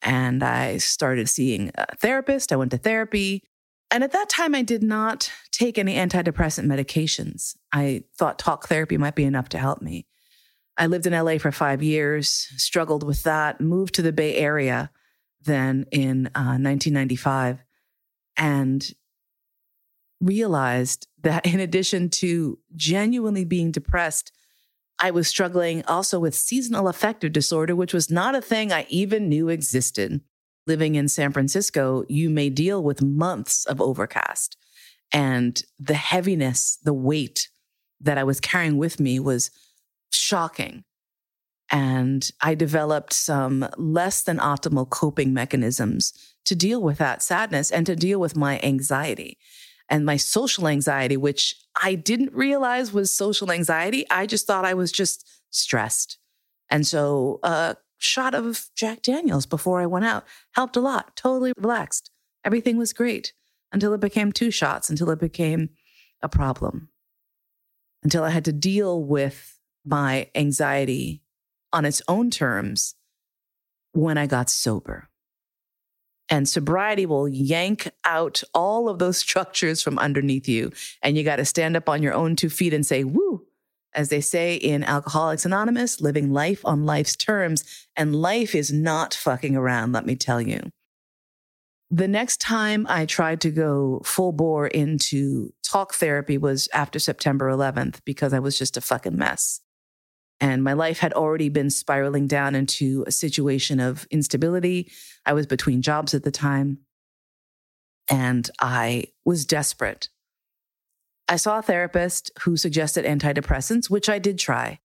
And 0.00 0.44
I 0.44 0.76
started 0.76 1.28
seeing 1.28 1.72
a 1.74 1.96
therapist. 1.96 2.52
I 2.52 2.56
went 2.56 2.70
to 2.70 2.78
therapy. 2.78 3.42
And 3.90 4.04
at 4.04 4.12
that 4.12 4.28
time, 4.28 4.54
I 4.54 4.62
did 4.62 4.84
not 4.84 5.32
take 5.50 5.76
any 5.76 5.96
antidepressant 5.96 6.66
medications. 6.66 7.56
I 7.72 8.04
thought 8.16 8.38
talk 8.38 8.68
therapy 8.68 8.96
might 8.96 9.16
be 9.16 9.24
enough 9.24 9.48
to 9.50 9.58
help 9.58 9.82
me. 9.82 10.06
I 10.78 10.86
lived 10.86 11.06
in 11.06 11.12
LA 11.12 11.38
for 11.38 11.50
five 11.50 11.82
years, 11.82 12.48
struggled 12.56 13.02
with 13.02 13.24
that, 13.24 13.60
moved 13.60 13.94
to 13.94 14.02
the 14.02 14.12
Bay 14.12 14.36
Area 14.36 14.92
then 15.44 15.86
in 15.90 16.28
uh, 16.36 16.54
1995 16.62 17.64
and 18.36 18.84
realized 20.20 21.08
that 21.22 21.46
in 21.52 21.60
addition 21.60 22.08
to 22.10 22.58
genuinely 22.74 23.44
being 23.44 23.70
depressed, 23.70 24.32
I 24.98 25.10
was 25.10 25.26
struggling 25.26 25.84
also 25.86 26.20
with 26.20 26.34
seasonal 26.34 26.88
affective 26.88 27.32
disorder, 27.32 27.74
which 27.74 27.92
was 27.92 28.10
not 28.10 28.34
a 28.34 28.40
thing 28.40 28.72
I 28.72 28.86
even 28.88 29.28
knew 29.28 29.48
existed. 29.48 30.20
Living 30.64 30.94
in 30.94 31.08
San 31.08 31.32
Francisco, 31.32 32.04
you 32.08 32.30
may 32.30 32.48
deal 32.48 32.80
with 32.80 33.02
months 33.02 33.64
of 33.64 33.80
overcast. 33.80 34.56
And 35.12 35.60
the 35.78 35.94
heaviness, 35.94 36.78
the 36.84 36.94
weight 36.94 37.48
that 38.00 38.16
I 38.16 38.22
was 38.22 38.38
carrying 38.38 38.78
with 38.78 39.00
me 39.00 39.18
was 39.18 39.50
shocking. 40.10 40.84
And 41.72 42.30
I 42.42 42.54
developed 42.54 43.14
some 43.14 43.66
less 43.78 44.22
than 44.22 44.38
optimal 44.38 44.88
coping 44.88 45.32
mechanisms 45.32 46.12
to 46.44 46.54
deal 46.54 46.82
with 46.82 46.98
that 46.98 47.22
sadness 47.22 47.70
and 47.70 47.86
to 47.86 47.96
deal 47.96 48.20
with 48.20 48.36
my 48.36 48.60
anxiety 48.62 49.38
and 49.88 50.04
my 50.04 50.18
social 50.18 50.68
anxiety, 50.68 51.16
which 51.16 51.56
I 51.82 51.94
didn't 51.94 52.34
realize 52.34 52.92
was 52.92 53.10
social 53.10 53.50
anxiety. 53.50 54.04
I 54.10 54.26
just 54.26 54.46
thought 54.46 54.66
I 54.66 54.74
was 54.74 54.92
just 54.92 55.26
stressed. 55.50 56.18
And 56.68 56.86
so 56.86 57.40
a 57.42 57.76
shot 57.98 58.34
of 58.34 58.66
Jack 58.74 59.02
Daniels 59.02 59.46
before 59.46 59.80
I 59.80 59.86
went 59.86 60.04
out 60.04 60.24
helped 60.54 60.76
a 60.76 60.80
lot. 60.80 61.16
Totally 61.16 61.52
relaxed. 61.56 62.10
Everything 62.44 62.76
was 62.76 62.92
great 62.92 63.32
until 63.72 63.94
it 63.94 64.00
became 64.00 64.30
two 64.30 64.50
shots, 64.50 64.90
until 64.90 65.10
it 65.10 65.20
became 65.20 65.70
a 66.22 66.28
problem, 66.28 66.90
until 68.02 68.24
I 68.24 68.30
had 68.30 68.44
to 68.44 68.52
deal 68.52 69.02
with 69.02 69.58
my 69.84 70.28
anxiety 70.34 71.22
on 71.72 71.84
its 71.84 72.02
own 72.08 72.30
terms 72.30 72.94
when 73.92 74.18
I 74.18 74.26
got 74.26 74.50
sober. 74.50 75.08
And 76.28 76.48
sobriety 76.48 77.04
will 77.04 77.28
yank 77.28 77.90
out 78.04 78.42
all 78.54 78.88
of 78.88 78.98
those 78.98 79.18
structures 79.26 79.82
from 79.82 79.98
underneath 79.98 80.48
you. 80.48 80.72
And 81.02 81.16
you 81.16 81.24
got 81.24 81.36
to 81.36 81.44
stand 81.44 81.76
up 81.76 81.88
on 81.88 82.02
your 82.02 82.14
own 82.14 82.36
two 82.36 82.50
feet 82.50 82.72
and 82.72 82.86
say, 82.86 83.04
woo, 83.04 83.46
as 83.94 84.08
they 84.08 84.20
say 84.20 84.54
in 84.54 84.82
Alcoholics 84.82 85.44
Anonymous, 85.44 86.00
living 86.00 86.32
life 86.32 86.64
on 86.64 86.86
life's 86.86 87.16
terms. 87.16 87.86
And 87.96 88.16
life 88.16 88.54
is 88.54 88.72
not 88.72 89.12
fucking 89.14 89.56
around, 89.56 89.92
let 89.92 90.06
me 90.06 90.16
tell 90.16 90.40
you. 90.40 90.60
The 91.90 92.08
next 92.08 92.40
time 92.40 92.86
I 92.88 93.04
tried 93.04 93.42
to 93.42 93.50
go 93.50 94.00
full 94.02 94.32
bore 94.32 94.66
into 94.66 95.52
talk 95.62 95.92
therapy 95.92 96.38
was 96.38 96.66
after 96.72 96.98
September 96.98 97.50
11th 97.50 98.00
because 98.06 98.32
I 98.32 98.38
was 98.38 98.56
just 98.56 98.78
a 98.78 98.80
fucking 98.80 99.14
mess. 99.14 99.60
And 100.42 100.64
my 100.64 100.72
life 100.72 100.98
had 100.98 101.12
already 101.12 101.48
been 101.48 101.70
spiraling 101.70 102.26
down 102.26 102.56
into 102.56 103.04
a 103.06 103.12
situation 103.12 103.78
of 103.78 104.08
instability. 104.10 104.90
I 105.24 105.34
was 105.34 105.46
between 105.46 105.82
jobs 105.82 106.14
at 106.14 106.24
the 106.24 106.32
time 106.32 106.78
and 108.10 108.50
I 108.60 109.04
was 109.24 109.46
desperate. 109.46 110.08
I 111.28 111.36
saw 111.36 111.60
a 111.60 111.62
therapist 111.62 112.32
who 112.42 112.56
suggested 112.56 113.04
antidepressants, 113.04 113.88
which 113.88 114.08
I 114.08 114.18
did 114.18 114.36
try, 114.36 114.80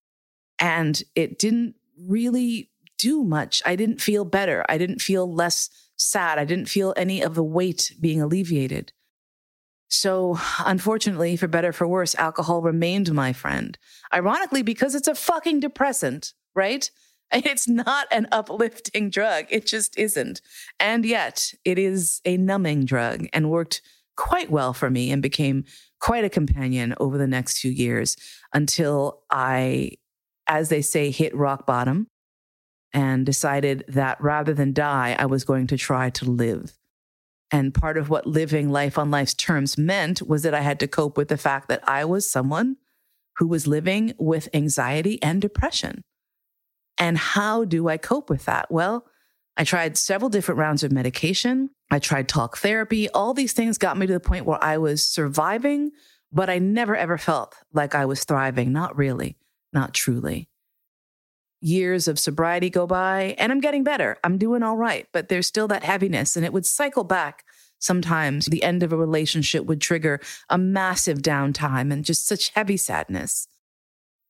and 0.60 1.02
it 1.16 1.40
didn't 1.40 1.74
really 2.00 2.70
do 3.00 3.24
much. 3.24 3.64
I 3.66 3.76
didn't 3.76 4.00
feel 4.00 4.26
better. 4.26 4.64
I 4.70 4.78
didn't 4.78 5.02
feel 5.02 5.32
less 5.32 5.70
sad. 5.98 6.38
I 6.38 6.46
didn't 6.46 6.70
feel 6.70 6.94
any 6.96 7.24
of 7.24 7.34
the 7.34 7.44
weight 7.44 7.94
being 8.00 8.22
alleviated. 8.22 8.94
So, 9.90 10.38
unfortunately, 10.66 11.38
for 11.38 11.48
better 11.48 11.72
for 11.72 11.88
worse, 11.88 12.14
alcohol 12.16 12.62
remained 12.62 13.12
my 13.14 13.32
friend. 13.34 13.78
Ironically, 14.14 14.62
because 14.62 14.96
it's 14.96 15.08
a 15.08 15.16
fucking 15.16 15.62
depressant, 15.62 16.34
right? 16.56 16.90
It's 17.34 17.68
not 17.68 18.08
an 18.10 18.28
uplifting 18.32 19.10
drug. 19.10 19.48
It 19.50 19.66
just 19.66 20.00
isn't. 20.00 20.42
And 20.80 21.06
yet, 21.06 21.54
it 21.66 21.78
is 21.78 22.22
a 22.24 22.38
numbing 22.38 22.86
drug 22.86 23.28
and 23.34 23.50
worked 23.50 23.82
quite 24.16 24.50
well 24.50 24.74
for 24.74 24.90
me 24.90 25.12
and 25.12 25.22
became 25.22 25.66
quite 26.00 26.24
a 26.24 26.30
companion 26.30 26.96
over 27.00 27.18
the 27.18 27.28
next 27.28 27.60
few 27.60 27.72
years 27.72 28.16
until 28.54 29.24
I, 29.30 29.92
as 30.48 30.70
they 30.70 30.82
say, 30.82 31.12
hit 31.12 31.36
rock 31.36 31.66
bottom 31.66 32.08
and 32.94 33.26
decided 33.26 33.84
that 33.88 34.20
rather 34.22 34.54
than 34.54 34.74
die, 34.74 35.16
I 35.20 35.26
was 35.26 35.44
going 35.44 35.68
to 35.68 35.78
try 35.78 36.10
to 36.12 36.32
live. 36.32 36.78
And 37.52 37.74
part 37.74 37.98
of 37.98 38.10
what 38.10 38.28
living 38.28 38.70
life 38.70 38.98
on 38.98 39.10
life's 39.10 39.34
terms 39.34 39.78
meant 39.78 40.22
was 40.22 40.44
that 40.44 40.54
I 40.54 40.62
had 40.62 40.80
to 40.82 40.88
cope 40.88 41.18
with 41.18 41.30
the 41.30 41.38
fact 41.38 41.70
that 41.70 41.88
I 41.88 42.04
was 42.04 42.30
someone 42.30 42.78
who 43.38 43.48
was 43.48 43.68
living 43.68 44.14
with 44.18 44.50
anxiety 44.54 45.22
and 45.22 45.42
depression. 45.42 46.04
And 46.98 47.18
how 47.18 47.64
do 47.64 47.88
I 47.88 47.98
cope 47.98 48.30
with 48.30 48.46
that? 48.46 48.72
Well, 48.72 49.06
I 49.56 49.64
tried 49.64 49.98
several 49.98 50.30
different 50.30 50.60
rounds 50.60 50.84
of 50.84 50.92
medication. 50.92 51.70
I 51.90 52.00
tried 52.00 52.28
talk 52.28 52.58
therapy. 52.58 53.10
All 53.10 53.34
these 53.34 53.54
things 53.54 53.78
got 53.78 53.98
me 53.98 54.08
to 54.08 54.14
the 54.14 54.20
point 54.20 54.46
where 54.46 54.64
I 54.64 54.78
was 54.78 55.06
surviving, 55.06 55.92
but 56.32 56.50
I 56.50 56.60
never 56.60 56.96
ever 56.96 57.18
felt 57.18 57.56
like 57.74 57.96
I 57.96 58.06
was 58.06 58.24
thriving. 58.24 58.74
Not 58.74 58.98
really, 58.98 59.38
not 59.72 59.94
truly. 59.94 60.50
Years 61.60 62.08
of 62.08 62.20
sobriety 62.20 62.70
go 62.70 62.86
by 62.86 63.36
and 63.38 63.52
I'm 63.52 63.60
getting 63.60 63.84
better. 63.84 64.18
I'm 64.24 64.38
doing 64.38 64.64
all 64.64 64.78
right, 64.78 65.08
but 65.12 65.30
there's 65.30 65.48
still 65.48 65.68
that 65.70 65.84
heaviness 65.84 66.36
and 66.36 66.46
it 66.46 66.54
would 66.54 66.66
cycle 66.66 67.04
back. 67.04 67.44
Sometimes 67.80 68.46
the 68.46 68.64
end 68.64 68.84
of 68.84 68.92
a 68.92 68.98
relationship 68.98 69.66
would 69.66 69.82
trigger 69.82 70.20
a 70.50 70.58
massive 70.58 71.20
downtime 71.20 71.92
and 71.92 72.06
just 72.06 72.28
such 72.28 72.50
heavy 72.50 72.78
sadness. 72.78 73.48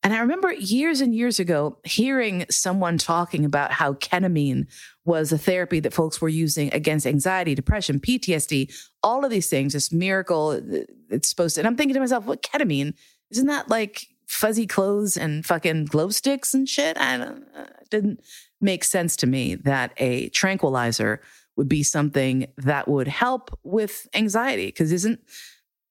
And 0.03 0.13
I 0.13 0.19
remember 0.19 0.53
years 0.53 1.01
and 1.01 1.13
years 1.13 1.39
ago 1.39 1.79
hearing 1.83 2.45
someone 2.49 2.97
talking 2.97 3.43
about 3.43 3.71
how 3.71 3.93
ketamine 3.95 4.67
was 5.05 5.31
a 5.31 5.37
therapy 5.37 5.79
that 5.81 5.93
folks 5.93 6.21
were 6.21 6.29
using 6.29 6.73
against 6.73 7.07
anxiety, 7.07 7.55
depression, 7.55 7.99
PTSD, 7.99 8.73
all 9.01 9.25
of 9.25 9.31
these 9.31 9.49
things, 9.49 9.73
this 9.73 9.91
miracle. 9.91 10.49
Uh, 10.49 10.83
it's 11.09 11.29
supposed 11.29 11.55
to, 11.55 11.61
and 11.61 11.67
I'm 11.67 11.75
thinking 11.75 11.95
to 11.95 11.99
myself, 11.99 12.25
what 12.25 12.43
ketamine? 12.43 12.93
Isn't 13.31 13.47
that 13.47 13.69
like 13.69 14.07
fuzzy 14.27 14.67
clothes 14.67 15.17
and 15.17 15.45
fucking 15.45 15.85
glow 15.85 16.09
sticks 16.09 16.53
and 16.53 16.67
shit. 16.67 16.97
I 16.97 17.17
don't, 17.17 17.43
uh, 17.55 17.65
it 17.81 17.89
didn't 17.89 18.21
make 18.61 18.83
sense 18.83 19.15
to 19.17 19.27
me 19.27 19.55
that 19.55 19.93
a 19.97 20.29
tranquilizer 20.29 21.21
would 21.55 21.69
be 21.69 21.81
something 21.81 22.47
that 22.57 22.87
would 22.87 23.07
help 23.07 23.57
with 23.63 24.07
anxiety 24.13 24.67
because 24.67 24.91
isn't 24.91 25.19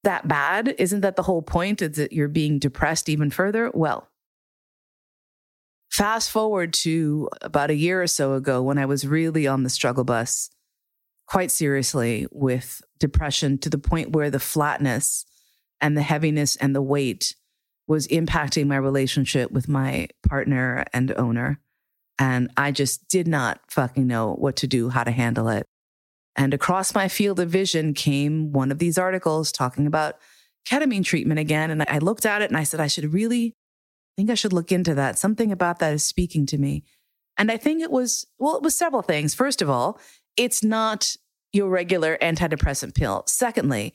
that 0.04 0.28
bad? 0.28 0.74
Isn't 0.78 1.00
that 1.00 1.16
the 1.16 1.22
whole 1.22 1.42
point? 1.42 1.82
Is 1.82 1.96
that 1.96 2.12
you're 2.12 2.28
being 2.28 2.58
depressed 2.58 3.08
even 3.08 3.30
further? 3.30 3.70
Well, 3.74 4.08
fast 5.90 6.30
forward 6.30 6.72
to 6.74 7.28
about 7.40 7.70
a 7.70 7.74
year 7.74 8.02
or 8.02 8.06
so 8.06 8.34
ago 8.34 8.62
when 8.62 8.78
I 8.78 8.86
was 8.86 9.06
really 9.06 9.46
on 9.46 9.62
the 9.62 9.70
struggle 9.70 10.04
bus 10.04 10.50
quite 11.26 11.50
seriously 11.50 12.26
with 12.30 12.82
depression 12.98 13.58
to 13.58 13.70
the 13.70 13.78
point 13.78 14.12
where 14.12 14.30
the 14.30 14.38
flatness 14.38 15.24
and 15.80 15.96
the 15.96 16.02
heaviness 16.02 16.54
and 16.56 16.74
the 16.74 16.82
weight 16.82 17.34
was 17.86 18.08
impacting 18.08 18.66
my 18.66 18.76
relationship 18.76 19.50
with 19.50 19.68
my 19.68 20.08
partner 20.28 20.84
and 20.92 21.12
owner. 21.12 21.60
And 22.18 22.50
I 22.56 22.72
just 22.72 23.08
did 23.08 23.28
not 23.28 23.60
fucking 23.68 24.06
know 24.06 24.32
what 24.34 24.56
to 24.56 24.66
do, 24.66 24.88
how 24.88 25.04
to 25.04 25.10
handle 25.10 25.48
it. 25.48 25.66
And 26.34 26.52
across 26.52 26.94
my 26.94 27.08
field 27.08 27.40
of 27.40 27.50
vision 27.50 27.94
came 27.94 28.52
one 28.52 28.70
of 28.70 28.78
these 28.78 28.98
articles 28.98 29.52
talking 29.52 29.86
about 29.86 30.16
ketamine 30.68 31.04
treatment 31.04 31.40
again. 31.40 31.70
And 31.70 31.82
I 31.88 31.98
looked 31.98 32.26
at 32.26 32.42
it 32.42 32.50
and 32.50 32.56
I 32.56 32.64
said, 32.64 32.80
I 32.80 32.88
should 32.88 33.12
really 33.12 33.54
think 34.16 34.30
I 34.30 34.34
should 34.34 34.52
look 34.52 34.72
into 34.72 34.94
that. 34.94 35.18
Something 35.18 35.52
about 35.52 35.78
that 35.78 35.92
is 35.92 36.04
speaking 36.04 36.46
to 36.46 36.58
me. 36.58 36.84
And 37.38 37.50
I 37.50 37.56
think 37.56 37.82
it 37.82 37.90
was, 37.90 38.26
well, 38.38 38.56
it 38.56 38.62
was 38.62 38.74
several 38.74 39.02
things. 39.02 39.34
First 39.34 39.60
of 39.60 39.68
all, 39.68 39.98
it's 40.36 40.64
not 40.64 41.16
your 41.52 41.68
regular 41.68 42.18
antidepressant 42.20 42.94
pill. 42.94 43.24
Secondly, 43.26 43.94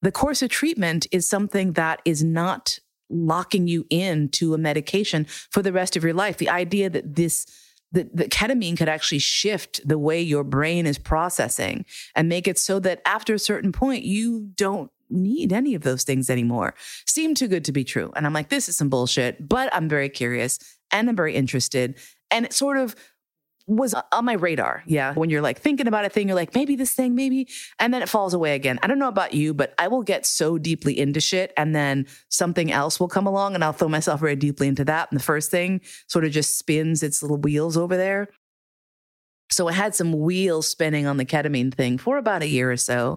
the 0.00 0.12
course 0.12 0.42
of 0.42 0.50
treatment 0.50 1.06
is 1.10 1.28
something 1.28 1.72
that 1.72 2.00
is 2.04 2.22
not 2.22 2.78
locking 3.10 3.66
you 3.66 3.86
into 3.90 4.54
a 4.54 4.58
medication 4.58 5.24
for 5.50 5.62
the 5.62 5.72
rest 5.72 5.96
of 5.96 6.04
your 6.04 6.14
life. 6.14 6.36
The 6.38 6.50
idea 6.50 6.90
that 6.90 7.16
this 7.16 7.46
that, 7.92 8.14
ketamine 8.30 8.76
could 8.76 8.88
actually 8.88 9.18
shift 9.18 9.80
the 9.86 9.98
way 9.98 10.20
your 10.20 10.44
brain 10.44 10.86
is 10.86 10.98
processing 10.98 11.86
and 12.14 12.28
make 12.28 12.46
it 12.46 12.58
so 12.58 12.78
that 12.80 13.00
after 13.06 13.32
a 13.34 13.38
certain 13.38 13.72
point 13.72 14.04
you 14.04 14.50
don't 14.56 14.90
need 15.10 15.52
any 15.52 15.74
of 15.74 15.82
those 15.82 16.04
things 16.04 16.28
anymore 16.28 16.74
seemed 17.06 17.36
too 17.36 17.48
good 17.48 17.64
to 17.64 17.72
be 17.72 17.84
true. 17.84 18.12
And 18.14 18.26
I'm 18.26 18.34
like, 18.34 18.50
this 18.50 18.68
is 18.68 18.76
some 18.76 18.90
bullshit, 18.90 19.48
but 19.48 19.74
I'm 19.74 19.88
very 19.88 20.10
curious 20.10 20.58
and 20.92 21.08
I'm 21.08 21.16
very 21.16 21.34
interested. 21.34 21.98
And 22.30 22.44
it 22.44 22.52
sort 22.52 22.76
of 22.76 22.94
was 23.68 23.94
on 24.12 24.24
my 24.24 24.32
radar. 24.32 24.82
Yeah. 24.86 25.12
When 25.14 25.28
you're 25.28 25.42
like 25.42 25.60
thinking 25.60 25.86
about 25.86 26.06
a 26.06 26.08
thing, 26.08 26.26
you're 26.26 26.34
like, 26.34 26.54
maybe 26.54 26.74
this 26.74 26.92
thing, 26.92 27.14
maybe. 27.14 27.48
And 27.78 27.92
then 27.92 28.02
it 28.02 28.08
falls 28.08 28.32
away 28.32 28.54
again. 28.54 28.78
I 28.82 28.86
don't 28.86 28.98
know 28.98 29.08
about 29.08 29.34
you, 29.34 29.52
but 29.52 29.74
I 29.78 29.88
will 29.88 30.02
get 30.02 30.24
so 30.24 30.56
deeply 30.56 30.98
into 30.98 31.20
shit 31.20 31.52
and 31.56 31.74
then 31.74 32.06
something 32.30 32.72
else 32.72 32.98
will 32.98 33.08
come 33.08 33.26
along 33.26 33.54
and 33.54 33.62
I'll 33.62 33.74
throw 33.74 33.88
myself 33.88 34.20
very 34.20 34.36
deeply 34.36 34.68
into 34.68 34.84
that. 34.86 35.10
And 35.10 35.20
the 35.20 35.24
first 35.24 35.50
thing 35.50 35.82
sort 36.06 36.24
of 36.24 36.32
just 36.32 36.58
spins 36.58 37.02
its 37.02 37.22
little 37.22 37.36
wheels 37.36 37.76
over 37.76 37.96
there. 37.96 38.28
So 39.50 39.68
I 39.68 39.72
had 39.72 39.94
some 39.94 40.12
wheels 40.12 40.66
spinning 40.66 41.06
on 41.06 41.18
the 41.18 41.24
ketamine 41.24 41.72
thing 41.72 41.98
for 41.98 42.16
about 42.16 42.42
a 42.42 42.48
year 42.48 42.72
or 42.72 42.76
so. 42.76 43.16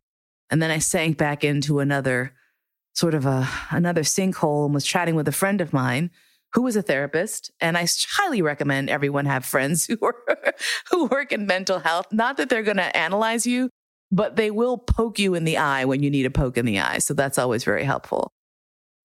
And 0.50 0.62
then 0.62 0.72
I 0.72 0.80
sank 0.80 1.18
back 1.18 1.44
into 1.44 1.80
another 1.80 2.34
sort 2.94 3.14
of 3.14 3.26
a 3.26 3.48
another 3.70 4.02
sinkhole 4.02 4.66
and 4.66 4.74
was 4.74 4.86
chatting 4.86 5.16
with 5.16 5.28
a 5.28 5.32
friend 5.32 5.62
of 5.62 5.72
mine 5.72 6.12
who 6.54 6.68
is 6.68 6.76
a 6.76 6.82
therapist, 6.82 7.52
and 7.62 7.78
I 7.78 7.88
highly 8.10 8.42
recommend 8.42 8.90
everyone 8.90 9.26
have 9.26 9.46
friends 9.46 9.86
who 9.88 9.98
are 10.02 10.16
who 10.90 11.06
work 11.06 11.32
in 11.32 11.46
mental 11.46 11.80
health. 11.80 12.08
Not 12.12 12.38
that 12.38 12.50
they're 12.50 12.64
going 12.64 12.78
to 12.78 12.96
analyze 12.98 13.46
you, 13.46 13.70
but 14.12 14.36
they 14.36 14.52
will 14.52 14.78
poke 14.78 15.20
you 15.20 15.34
in 15.34 15.46
the 15.46 15.58
eye 15.58 15.86
when 15.86 16.04
you 16.04 16.10
need 16.10 16.26
a 16.26 16.32
poke 16.32 16.58
in 16.58 16.66
the 16.66 16.80
eye. 16.80 17.00
So 17.00 17.14
that's 17.14 17.38
always 17.38 17.64
very 17.64 17.84
helpful. 17.84 18.32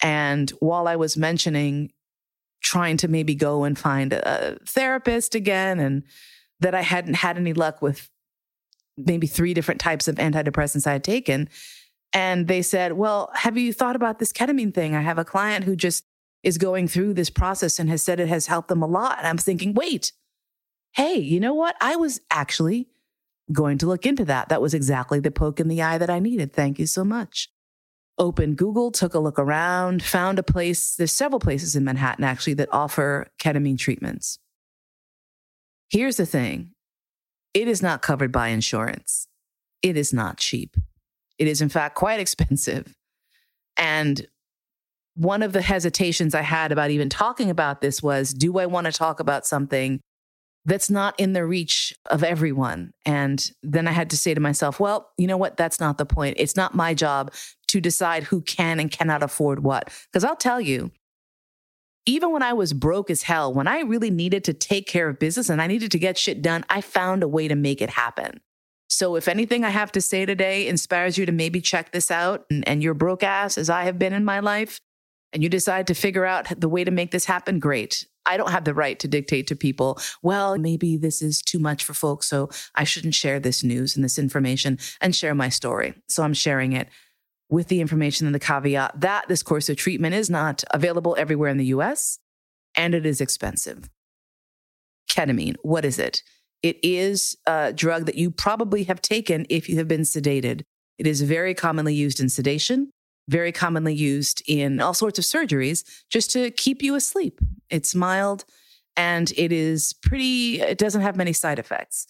And 0.02 0.50
while 0.60 0.88
I 0.88 0.96
was 0.96 1.16
mentioning 1.16 1.90
trying 2.62 2.96
to 2.96 3.08
maybe 3.08 3.34
go 3.34 3.64
and 3.64 3.78
find 3.78 4.12
a 4.12 4.58
therapist 4.66 5.34
again 5.34 5.78
and 5.78 6.02
that 6.60 6.74
I 6.74 6.82
hadn't 6.82 7.14
had 7.14 7.36
any 7.36 7.52
luck 7.52 7.80
with 7.80 8.08
maybe 8.96 9.26
three 9.26 9.54
different 9.54 9.80
types 9.80 10.08
of 10.08 10.16
antidepressants 10.16 10.86
I 10.86 10.92
had 10.92 11.04
taken. 11.04 11.48
And 12.12 12.48
they 12.48 12.62
said, 12.62 12.94
Well, 12.94 13.30
have 13.34 13.56
you 13.56 13.72
thought 13.72 13.96
about 13.96 14.18
this 14.18 14.32
ketamine 14.32 14.74
thing? 14.74 14.94
I 14.94 15.02
have 15.02 15.18
a 15.18 15.24
client 15.24 15.64
who 15.64 15.76
just 15.76 16.04
is 16.46 16.58
going 16.58 16.86
through 16.86 17.12
this 17.12 17.28
process 17.28 17.80
and 17.80 17.90
has 17.90 18.02
said 18.02 18.20
it 18.20 18.28
has 18.28 18.46
helped 18.46 18.68
them 18.68 18.80
a 18.80 18.86
lot. 18.86 19.18
And 19.18 19.26
I'm 19.26 19.36
thinking, 19.36 19.74
wait, 19.74 20.12
hey, 20.92 21.16
you 21.16 21.40
know 21.40 21.52
what? 21.52 21.74
I 21.80 21.96
was 21.96 22.20
actually 22.30 22.86
going 23.52 23.78
to 23.78 23.86
look 23.86 24.06
into 24.06 24.24
that. 24.26 24.48
That 24.48 24.62
was 24.62 24.72
exactly 24.72 25.18
the 25.18 25.32
poke 25.32 25.58
in 25.58 25.66
the 25.66 25.82
eye 25.82 25.98
that 25.98 26.08
I 26.08 26.20
needed. 26.20 26.52
Thank 26.52 26.78
you 26.78 26.86
so 26.86 27.02
much. 27.02 27.50
Opened 28.16 28.58
Google, 28.58 28.92
took 28.92 29.12
a 29.12 29.18
look 29.18 29.40
around, 29.40 30.04
found 30.04 30.38
a 30.38 30.44
place. 30.44 30.94
There's 30.94 31.12
several 31.12 31.40
places 31.40 31.74
in 31.74 31.82
Manhattan 31.82 32.24
actually 32.24 32.54
that 32.54 32.68
offer 32.70 33.26
ketamine 33.40 33.76
treatments. 33.76 34.38
Here's 35.90 36.16
the 36.16 36.26
thing 36.26 36.74
it 37.54 37.66
is 37.66 37.82
not 37.82 38.02
covered 38.02 38.30
by 38.30 38.48
insurance. 38.48 39.26
It 39.82 39.96
is 39.96 40.12
not 40.12 40.38
cheap. 40.38 40.76
It 41.38 41.48
is, 41.48 41.60
in 41.60 41.70
fact, 41.70 41.96
quite 41.96 42.20
expensive. 42.26 42.94
And 43.76 44.28
one 45.16 45.42
of 45.42 45.52
the 45.52 45.62
hesitations 45.62 46.34
I 46.34 46.42
had 46.42 46.72
about 46.72 46.90
even 46.90 47.08
talking 47.08 47.50
about 47.50 47.80
this 47.80 48.02
was 48.02 48.32
do 48.32 48.58
I 48.58 48.66
want 48.66 48.86
to 48.86 48.92
talk 48.92 49.18
about 49.18 49.46
something 49.46 50.00
that's 50.66 50.90
not 50.90 51.18
in 51.18 51.32
the 51.32 51.46
reach 51.46 51.94
of 52.10 52.22
everyone? 52.22 52.92
And 53.04 53.50
then 53.62 53.88
I 53.88 53.92
had 53.92 54.10
to 54.10 54.16
say 54.16 54.34
to 54.34 54.40
myself, 54.40 54.78
well, 54.78 55.10
you 55.16 55.26
know 55.26 55.38
what? 55.38 55.56
That's 55.56 55.80
not 55.80 55.96
the 55.96 56.06
point. 56.06 56.36
It's 56.38 56.54
not 56.54 56.74
my 56.74 56.92
job 56.92 57.32
to 57.68 57.80
decide 57.80 58.24
who 58.24 58.42
can 58.42 58.78
and 58.78 58.90
cannot 58.90 59.22
afford 59.22 59.62
what. 59.62 59.90
Because 60.12 60.22
I'll 60.22 60.36
tell 60.36 60.60
you, 60.60 60.92
even 62.04 62.30
when 62.30 62.42
I 62.42 62.52
was 62.52 62.72
broke 62.72 63.10
as 63.10 63.22
hell, 63.22 63.52
when 63.52 63.66
I 63.66 63.80
really 63.80 64.10
needed 64.10 64.44
to 64.44 64.52
take 64.52 64.86
care 64.86 65.08
of 65.08 65.18
business 65.18 65.48
and 65.48 65.62
I 65.62 65.66
needed 65.66 65.90
to 65.92 65.98
get 65.98 66.18
shit 66.18 66.42
done, 66.42 66.64
I 66.68 66.82
found 66.82 67.22
a 67.22 67.28
way 67.28 67.48
to 67.48 67.56
make 67.56 67.80
it 67.80 67.90
happen. 67.90 68.40
So 68.88 69.16
if 69.16 69.28
anything 69.28 69.64
I 69.64 69.70
have 69.70 69.90
to 69.92 70.00
say 70.00 70.26
today 70.26 70.68
inspires 70.68 71.18
you 71.18 71.26
to 71.26 71.32
maybe 71.32 71.60
check 71.60 71.90
this 71.90 72.10
out 72.10 72.44
and, 72.50 72.66
and 72.68 72.82
you're 72.82 72.94
broke 72.94 73.24
ass 73.24 73.58
as 73.58 73.68
I 73.68 73.84
have 73.84 73.98
been 73.98 74.12
in 74.12 74.24
my 74.24 74.40
life, 74.40 74.80
and 75.32 75.42
you 75.42 75.48
decide 75.48 75.86
to 75.88 75.94
figure 75.94 76.24
out 76.24 76.48
the 76.60 76.68
way 76.68 76.84
to 76.84 76.90
make 76.90 77.10
this 77.10 77.24
happen, 77.24 77.58
great. 77.58 78.06
I 78.24 78.36
don't 78.36 78.50
have 78.50 78.64
the 78.64 78.74
right 78.74 78.98
to 78.98 79.08
dictate 79.08 79.46
to 79.48 79.56
people, 79.56 80.00
well, 80.22 80.58
maybe 80.58 80.96
this 80.96 81.22
is 81.22 81.40
too 81.40 81.58
much 81.58 81.84
for 81.84 81.94
folks, 81.94 82.26
so 82.26 82.50
I 82.74 82.84
shouldn't 82.84 83.14
share 83.14 83.38
this 83.38 83.62
news 83.62 83.94
and 83.94 84.04
this 84.04 84.18
information 84.18 84.78
and 85.00 85.14
share 85.14 85.34
my 85.34 85.48
story. 85.48 85.94
So 86.08 86.22
I'm 86.24 86.34
sharing 86.34 86.72
it 86.72 86.88
with 87.48 87.68
the 87.68 87.80
information 87.80 88.26
and 88.26 88.34
the 88.34 88.40
caveat 88.40 89.00
that 89.00 89.28
this 89.28 89.42
course 89.42 89.68
of 89.68 89.76
treatment 89.76 90.14
is 90.14 90.28
not 90.28 90.64
available 90.72 91.14
everywhere 91.18 91.50
in 91.50 91.58
the 91.58 91.66
US 91.66 92.18
and 92.74 92.94
it 92.94 93.06
is 93.06 93.20
expensive. 93.20 93.88
Ketamine, 95.08 95.56
what 95.62 95.84
is 95.84 95.98
it? 95.98 96.22
It 96.62 96.78
is 96.82 97.36
a 97.46 97.72
drug 97.72 98.06
that 98.06 98.16
you 98.16 98.30
probably 98.30 98.84
have 98.84 99.00
taken 99.00 99.46
if 99.48 99.68
you 99.68 99.76
have 99.78 99.86
been 99.86 100.00
sedated. 100.00 100.62
It 100.98 101.06
is 101.06 101.22
very 101.22 101.54
commonly 101.54 101.94
used 101.94 102.18
in 102.18 102.28
sedation, 102.28 102.90
very 103.28 103.52
commonly 103.52 103.94
used 103.94 104.42
in 104.46 104.80
all 104.80 104.94
sorts 104.94 105.18
of 105.18 105.24
surgeries 105.24 105.84
just 106.08 106.30
to 106.32 106.50
keep 106.52 106.82
you 106.82 106.94
asleep. 106.94 107.40
It's 107.70 107.94
mild 107.94 108.44
and 108.96 109.32
it 109.36 109.52
is 109.52 109.92
pretty, 109.92 110.60
it 110.60 110.78
doesn't 110.78 111.02
have 111.02 111.16
many 111.16 111.32
side 111.32 111.58
effects. 111.58 112.06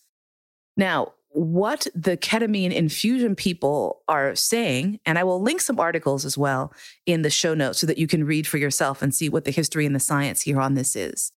Now, 0.76 1.12
what 1.30 1.86
the 1.94 2.16
ketamine 2.16 2.72
infusion 2.72 3.34
people 3.34 4.02
are 4.08 4.34
saying, 4.34 5.00
and 5.04 5.18
I 5.18 5.24
will 5.24 5.42
link 5.42 5.60
some 5.60 5.78
articles 5.78 6.24
as 6.24 6.38
well 6.38 6.72
in 7.04 7.22
the 7.22 7.30
show 7.30 7.52
notes 7.54 7.78
so 7.78 7.86
that 7.86 7.98
you 7.98 8.06
can 8.06 8.24
read 8.24 8.46
for 8.46 8.56
yourself 8.56 9.02
and 9.02 9.14
see 9.14 9.28
what 9.28 9.44
the 9.44 9.50
history 9.50 9.84
and 9.84 9.94
the 9.94 10.00
science 10.00 10.42
here 10.42 10.60
on 10.60 10.74
this 10.74 10.96
is, 10.96 11.32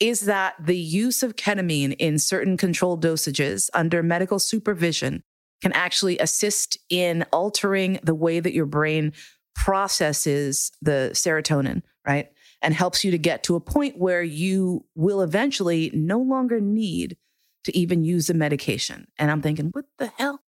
is 0.00 0.22
that 0.22 0.54
the 0.58 0.76
use 0.76 1.22
of 1.22 1.36
ketamine 1.36 1.94
in 1.98 2.18
certain 2.18 2.56
controlled 2.56 3.02
dosages 3.02 3.70
under 3.74 4.02
medical 4.02 4.40
supervision 4.40 5.22
can 5.62 5.72
actually 5.72 6.18
assist 6.18 6.78
in 6.88 7.24
altering 7.32 7.98
the 8.02 8.14
way 8.14 8.40
that 8.40 8.54
your 8.54 8.66
brain 8.66 9.12
processes 9.54 10.70
the 10.80 11.10
serotonin, 11.14 11.82
right? 12.06 12.30
And 12.62 12.74
helps 12.74 13.04
you 13.04 13.10
to 13.10 13.18
get 13.18 13.42
to 13.44 13.56
a 13.56 13.60
point 13.60 13.98
where 13.98 14.22
you 14.22 14.84
will 14.94 15.20
eventually 15.20 15.90
no 15.92 16.18
longer 16.20 16.60
need 16.60 17.16
to 17.64 17.76
even 17.76 18.04
use 18.04 18.28
the 18.28 18.34
medication. 18.34 19.08
And 19.18 19.30
I'm 19.30 19.42
thinking, 19.42 19.70
what 19.72 19.86
the 19.98 20.12
hell? 20.16 20.40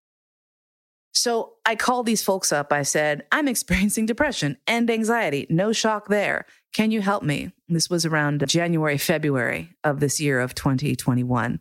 So 1.13 1.55
I 1.67 1.75
called 1.75 2.07
these 2.07 2.23
folks 2.23 2.53
up. 2.53 2.73
I 2.73 2.83
said, 2.83 3.27
I'm 3.33 3.49
experiencing 3.49 4.07
depression 4.07 4.57
and 4.67 4.91
anxiety. 4.91 5.47
No 5.51 5.73
shock 5.73 6.09
there. 6.09 6.47
Can 6.73 6.91
you 6.91 7.01
help 7.01 7.23
me? 7.23 7.53
This 7.69 7.91
was 7.91 8.07
around 8.07 8.47
January, 8.47 8.97
February 8.97 9.75
of 9.83 10.01
this 10.01 10.21
year 10.21 10.41
of 10.41 10.55
2021. 10.55 11.61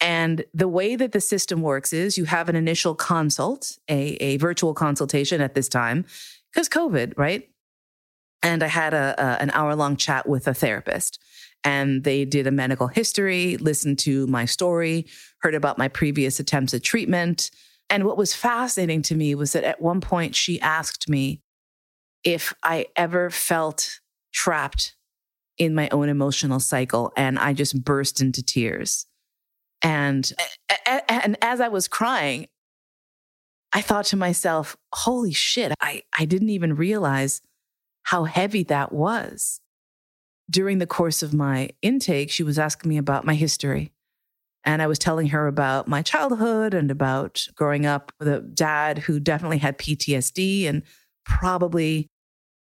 And 0.00 0.44
the 0.54 0.68
way 0.68 0.96
that 0.96 1.12
the 1.12 1.20
system 1.20 1.60
works 1.60 1.92
is 1.92 2.16
you 2.16 2.24
have 2.24 2.48
an 2.48 2.56
initial 2.56 2.94
consult, 2.94 3.78
a, 3.88 4.14
a 4.14 4.36
virtual 4.38 4.72
consultation 4.72 5.40
at 5.40 5.54
this 5.54 5.68
time, 5.68 6.06
because 6.52 6.68
COVID, 6.68 7.14
right? 7.18 7.48
And 8.42 8.62
I 8.62 8.68
had 8.68 8.94
a, 8.94 9.14
a 9.18 9.42
an 9.42 9.50
hour 9.50 9.76
long 9.76 9.96
chat 9.96 10.26
with 10.26 10.48
a 10.48 10.54
therapist 10.54 11.18
and 11.64 12.04
they 12.04 12.24
did 12.24 12.46
a 12.46 12.50
medical 12.50 12.86
history, 12.86 13.56
listened 13.58 13.98
to 14.00 14.26
my 14.26 14.44
story, 14.44 15.06
heard 15.40 15.54
about 15.54 15.78
my 15.78 15.88
previous 15.88 16.40
attempts 16.40 16.74
at 16.74 16.82
treatment. 16.82 17.50
And 17.88 18.04
what 18.04 18.16
was 18.16 18.34
fascinating 18.34 19.02
to 19.02 19.14
me 19.14 19.34
was 19.34 19.52
that 19.52 19.64
at 19.64 19.80
one 19.80 20.00
point 20.00 20.34
she 20.34 20.60
asked 20.60 21.08
me 21.08 21.42
if 22.24 22.54
I 22.62 22.86
ever 22.96 23.30
felt 23.30 24.00
trapped 24.32 24.94
in 25.58 25.74
my 25.74 25.88
own 25.90 26.08
emotional 26.08 26.60
cycle. 26.60 27.12
And 27.16 27.38
I 27.38 27.52
just 27.52 27.84
burst 27.84 28.20
into 28.20 28.42
tears. 28.42 29.06
And, 29.82 30.30
and 30.86 31.36
as 31.40 31.60
I 31.60 31.68
was 31.68 31.88
crying, 31.88 32.46
I 33.72 33.80
thought 33.80 34.06
to 34.06 34.16
myself, 34.16 34.76
holy 34.92 35.32
shit, 35.32 35.72
I, 35.80 36.02
I 36.16 36.24
didn't 36.24 36.50
even 36.50 36.74
realize 36.74 37.40
how 38.02 38.24
heavy 38.24 38.64
that 38.64 38.92
was 38.92 39.60
during 40.50 40.78
the 40.78 40.86
course 40.86 41.22
of 41.22 41.32
my 41.32 41.70
intake, 41.80 42.30
she 42.30 42.42
was 42.42 42.58
asking 42.58 42.88
me 42.88 42.98
about 42.98 43.24
my 43.24 43.34
history. 43.34 43.92
And 44.64 44.82
I 44.82 44.88
was 44.88 44.98
telling 44.98 45.28
her 45.28 45.46
about 45.46 45.88
my 45.88 46.02
childhood 46.02 46.74
and 46.74 46.90
about 46.90 47.46
growing 47.54 47.86
up 47.86 48.12
with 48.18 48.28
a 48.28 48.40
dad 48.40 48.98
who 48.98 49.20
definitely 49.20 49.58
had 49.58 49.78
PTSD 49.78 50.68
and 50.68 50.82
probably 51.24 52.08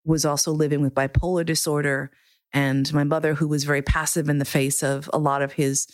was 0.05 0.23
also 0.23 0.51
living 0.51 0.81
with 0.81 0.93
bipolar 0.93 1.45
disorder. 1.45 2.11
And 2.53 2.91
my 2.93 3.03
mother, 3.03 3.33
who 3.33 3.47
was 3.47 3.65
very 3.65 3.81
passive 3.81 4.29
in 4.29 4.37
the 4.37 4.45
face 4.45 4.83
of 4.83 5.09
a 5.11 5.17
lot 5.17 5.41
of 5.41 5.53
his 5.53 5.87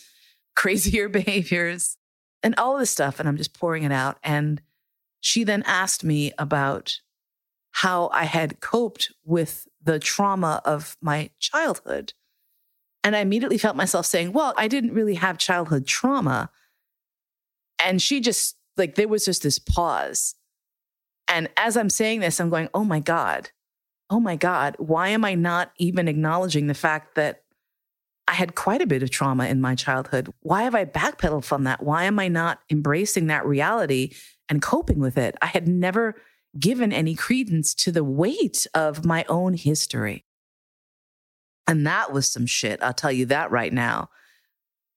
crazier 0.58 1.08
behaviors 1.22 1.96
and 2.44 2.54
all 2.58 2.78
this 2.78 2.90
stuff. 2.90 3.20
And 3.20 3.30
I'm 3.30 3.38
just 3.38 3.58
pouring 3.58 3.84
it 3.84 3.92
out. 3.94 4.18
And 4.24 4.62
she 5.22 5.46
then 5.46 5.64
asked 5.66 6.04
me 6.04 6.34
about 6.38 7.00
how 7.72 8.10
I 8.12 8.26
had 8.26 8.60
coped 8.60 9.14
with 9.24 9.68
the 9.82 10.00
trauma 10.00 10.62
of 10.66 10.98
my 11.00 11.30
childhood. 11.40 12.14
And 13.04 13.16
I 13.16 13.20
immediately 13.20 13.58
felt 13.58 13.78
myself 13.78 14.06
saying, 14.06 14.34
Well, 14.34 14.54
I 14.58 14.68
didn't 14.68 14.94
really 14.94 15.16
have 15.16 15.38
childhood 15.38 15.88
trauma. 15.88 16.50
And 17.84 18.02
she 18.02 18.20
just, 18.20 18.58
like, 18.76 18.96
there 18.96 19.08
was 19.08 19.26
just 19.26 19.44
this 19.44 19.60
pause. 19.60 20.36
And 21.28 21.48
as 21.56 21.78
I'm 21.78 21.90
saying 21.90 22.20
this, 22.20 22.40
I'm 22.40 22.50
going, 22.50 22.70
Oh 22.74 22.84
my 22.84 23.00
God, 23.00 23.52
oh 24.10 24.20
my 24.20 24.36
God, 24.36 24.76
why 24.80 25.10
am 25.10 25.24
I 25.24 25.36
not 25.36 25.72
even 25.78 26.08
acknowledging 26.08 26.68
the 26.68 26.74
fact 26.74 27.16
that 27.16 27.44
I 28.28 28.34
had 28.34 28.56
quite 28.56 28.82
a 28.82 28.88
bit 28.88 29.04
of 29.04 29.10
trauma 29.10 29.48
in 29.48 29.62
my 29.62 29.76
childhood? 29.76 30.34
Why 30.42 30.64
have 30.64 30.76
I 30.76 30.86
backpedaled 30.86 31.46
from 31.46 31.64
that? 31.64 31.82
Why 31.82 32.04
am 32.04 32.20
I 32.20 32.28
not 32.28 32.60
embracing 32.70 33.28
that 33.28 33.46
reality 33.46 34.14
and 34.50 34.62
coping 34.62 35.00
with 35.00 35.18
it? 35.18 35.36
I 35.42 35.48
had 35.48 35.68
never 35.68 36.16
given 36.60 36.92
any 36.92 37.16
credence 37.16 37.74
to 37.76 37.92
the 37.92 38.04
weight 38.04 38.68
of 38.74 39.06
my 39.06 39.26
own 39.30 39.54
history. 39.54 40.26
And 41.68 41.86
that 41.86 42.12
was 42.12 42.30
some 42.30 42.46
shit. 42.46 42.82
I'll 42.82 42.94
tell 42.94 43.12
you 43.12 43.26
that 43.28 43.52
right 43.52 43.72
now. 43.72 44.10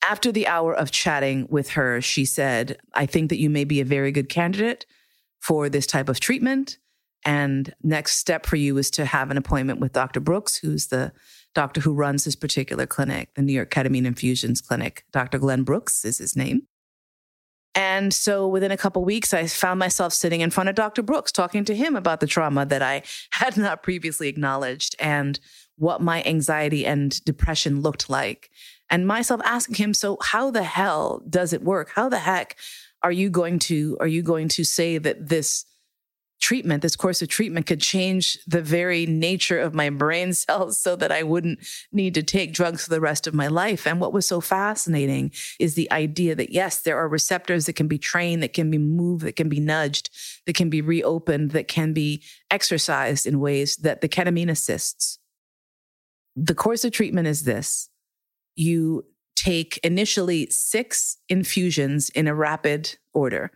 After 0.03 0.33
the 0.33 0.47
hour 0.47 0.75
of 0.75 0.91
chatting 0.91 1.47
with 1.51 1.71
her, 1.71 2.01
she 2.01 2.25
said, 2.25 2.79
I 2.95 3.07
think 3.07 3.29
that 3.29 3.41
you 3.41 3.51
may 3.51 3.65
be 3.65 3.81
a 3.81 3.85
very 3.85 4.13
good 4.13 4.29
candidate 4.29 4.87
for 5.41 5.69
this 5.69 5.87
type 5.87 6.09
of 6.09 6.21
treatment. 6.21 6.79
And 7.25 7.75
next 7.83 8.17
step 8.17 8.47
for 8.47 8.57
you 8.57 8.79
is 8.79 8.91
to 8.93 9.05
have 9.05 9.31
an 9.31 9.37
appointment 9.37 9.79
with 9.79 9.93
Dr. 9.93 10.21
Brooks, 10.21 10.57
who's 10.57 10.87
the 10.87 11.13
doctor 11.55 11.81
who 11.81 11.93
runs 11.93 12.25
this 12.25 12.37
particular 12.37 12.87
clinic, 12.87 13.35
the 13.35 13.43
New 13.43 13.53
York 13.53 13.71
Ketamine 13.71 14.07
Infusions 14.07 14.61
Clinic. 14.61 15.05
Dr. 15.13 15.39
Glenn 15.39 15.63
Brooks 15.63 16.05
is 16.05 16.19
his 16.19 16.37
name. 16.37 16.67
And 17.75 18.13
so 18.13 18.49
within 18.49 18.73
a 18.73 18.77
couple 18.77 19.05
weeks, 19.05 19.33
I 19.33 19.47
found 19.47 19.79
myself 19.79 20.13
sitting 20.13 20.41
in 20.41 20.51
front 20.51 20.69
of 20.69 20.75
Dr. 20.75 21.03
Brooks 21.03 21.31
talking 21.31 21.65
to 21.67 21.75
him 21.75 21.95
about 21.95 22.21
the 22.21 22.27
trauma 22.27 22.67
that 22.67 22.83
I 22.83 23.03
had 23.31 23.57
not 23.57 23.83
previously 23.83 24.29
acknowledged 24.29 24.97
and 24.99 25.39
what 25.77 26.01
my 26.01 26.23
anxiety 26.25 26.85
and 26.85 27.25
depression 27.25 27.81
looked 27.81 28.11
like. 28.11 28.51
And 28.91 29.07
myself 29.07 29.41
asking 29.45 29.77
him, 29.77 29.95
so 29.95 30.19
how 30.21 30.51
the 30.51 30.65
hell 30.65 31.23
does 31.29 31.53
it 31.53 31.63
work? 31.63 31.91
How 31.95 32.09
the 32.09 32.19
heck 32.19 32.57
are 33.03 33.13
you 33.13 33.31
going 33.31 33.59
to 33.59 33.97
are 34.01 34.07
you 34.07 34.23
going 34.23 34.49
to 34.49 34.65
say 34.65 34.99
that 34.99 35.29
this 35.29 35.65
treatment, 36.41 36.83
this 36.83 36.97
course 36.97 37.23
of 37.23 37.29
treatment 37.29 37.67
could 37.67 37.81
change 37.81 38.39
the 38.47 38.63
very 38.63 39.07
nature 39.07 39.59
of 39.59 39.75
my 39.75 39.91
brain 39.91 40.33
cells 40.35 40.79
so 40.79 40.97
that 40.97 41.13
I 41.13 41.23
wouldn't 41.23 41.61
need 41.93 42.15
to 42.15 42.23
take 42.23 42.53
drugs 42.53 42.85
for 42.85 42.91
the 42.91 43.01
rest 43.01 43.27
of 43.27 43.35
my 43.35 43.47
life. 43.47 43.87
And 43.87 44.01
what 44.01 44.13
was 44.13 44.27
so 44.27 44.41
fascinating 44.41 45.33
is 45.59 45.75
the 45.75 45.91
idea 45.93 46.35
that 46.35 46.51
yes, 46.51 46.81
there 46.81 46.99
are 46.99 47.09
receptors 47.09 47.67
that 47.67 47.75
can 47.75 47.89
be 47.89 47.99
trained, 47.99 48.43
that 48.43 48.55
can 48.55 48.71
be 48.71 48.79
moved, 48.79 49.25
that 49.25 49.37
can 49.37 49.49
be 49.49 49.61
nudged, 49.61 50.11
that 50.47 50.57
can 50.57 50.71
be 50.71 50.81
reopened, 50.81 51.53
that 51.53 51.69
can 51.69 51.93
be 51.93 52.23
exercised 52.51 53.27
in 53.27 53.41
ways 53.41 53.77
that 53.77 54.01
the 54.01 54.09
ketamine 54.09 54.51
assists. 54.51 55.19
The 56.37 56.55
course 56.55 56.85
of 56.85 56.93
treatment 56.93 57.27
is 57.27 57.45
this. 57.45 57.89
You 58.57 59.05
take 59.37 59.79
initially 59.83 60.49
six 60.51 61.17
infusions 61.29 62.11
in 62.11 62.29
a 62.29 62.35
rapid 62.35 62.97
order. 63.15 63.51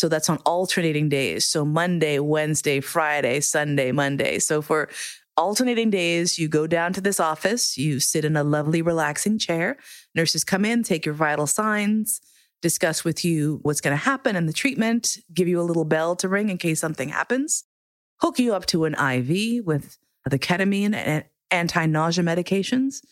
So 0.00 0.08
that's 0.08 0.30
on 0.30 0.38
alternating 0.46 1.10
days. 1.10 1.44
So 1.44 1.62
Monday, 1.62 2.18
Wednesday, 2.20 2.80
Friday, 2.80 3.40
Sunday, 3.40 3.92
Monday. 3.92 4.38
So 4.38 4.62
for 4.62 4.88
alternating 5.36 5.90
days, 5.90 6.38
you 6.38 6.48
go 6.48 6.66
down 6.66 6.94
to 6.94 7.02
this 7.02 7.20
office, 7.20 7.76
you 7.76 8.00
sit 8.00 8.24
in 8.24 8.34
a 8.34 8.42
lovely, 8.42 8.80
relaxing 8.80 9.38
chair. 9.38 9.76
Nurses 10.14 10.42
come 10.42 10.64
in, 10.64 10.82
take 10.82 11.04
your 11.04 11.14
vital 11.14 11.46
signs, 11.46 12.22
discuss 12.62 13.04
with 13.04 13.26
you 13.26 13.58
what's 13.60 13.82
going 13.82 13.92
to 13.92 14.02
happen 14.02 14.36
in 14.36 14.46
the 14.46 14.54
treatment, 14.54 15.18
give 15.34 15.48
you 15.48 15.60
a 15.60 15.68
little 15.68 15.84
bell 15.84 16.16
to 16.16 16.30
ring 16.30 16.48
in 16.48 16.56
case 16.56 16.80
something 16.80 17.10
happens, 17.10 17.64
hook 18.22 18.38
you 18.38 18.54
up 18.54 18.64
to 18.66 18.86
an 18.86 18.94
IV 18.94 19.66
with 19.66 19.98
the 20.24 20.38
ketamine 20.38 20.94
and 20.94 21.24
anti 21.50 21.84
nausea 21.84 22.24
medications. 22.24 23.04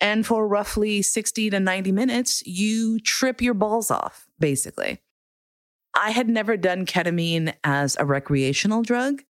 And 0.00 0.26
for 0.26 0.48
roughly 0.48 1.02
60 1.02 1.50
to 1.50 1.60
90 1.60 1.92
minutes, 1.92 2.44
you 2.44 2.98
trip 2.98 3.40
your 3.40 3.54
balls 3.54 3.92
off, 3.92 4.26
basically. 4.40 4.98
I 5.94 6.10
had 6.10 6.28
never 6.28 6.56
done 6.56 6.86
ketamine 6.86 7.54
as 7.64 7.96
a 7.98 8.06
recreational 8.06 8.82
drug. 8.82 9.22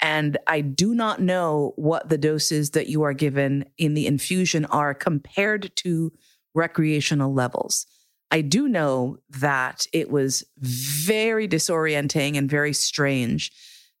And 0.00 0.36
I 0.46 0.60
do 0.60 0.94
not 0.94 1.20
know 1.20 1.72
what 1.76 2.08
the 2.08 2.18
doses 2.18 2.70
that 2.70 2.88
you 2.88 3.02
are 3.02 3.14
given 3.14 3.64
in 3.78 3.94
the 3.94 4.06
infusion 4.06 4.64
are 4.66 4.94
compared 4.94 5.74
to 5.76 6.12
recreational 6.54 7.32
levels. 7.32 7.86
I 8.30 8.40
do 8.40 8.68
know 8.68 9.18
that 9.30 9.86
it 9.92 10.10
was 10.10 10.44
very 10.58 11.48
disorienting 11.48 12.36
and 12.36 12.50
very 12.50 12.72
strange 12.72 13.52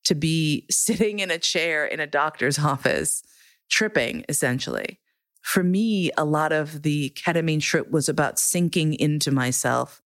to 0.04 0.14
be 0.14 0.66
sitting 0.70 1.20
in 1.20 1.30
a 1.30 1.38
chair 1.38 1.86
in 1.86 2.00
a 2.00 2.06
doctor's 2.06 2.58
office, 2.58 3.22
tripping 3.70 4.24
essentially. 4.28 5.00
For 5.42 5.62
me, 5.62 6.10
a 6.16 6.24
lot 6.24 6.52
of 6.52 6.82
the 6.82 7.10
ketamine 7.10 7.62
trip 7.62 7.90
was 7.90 8.08
about 8.08 8.38
sinking 8.38 8.94
into 8.94 9.30
myself 9.30 10.02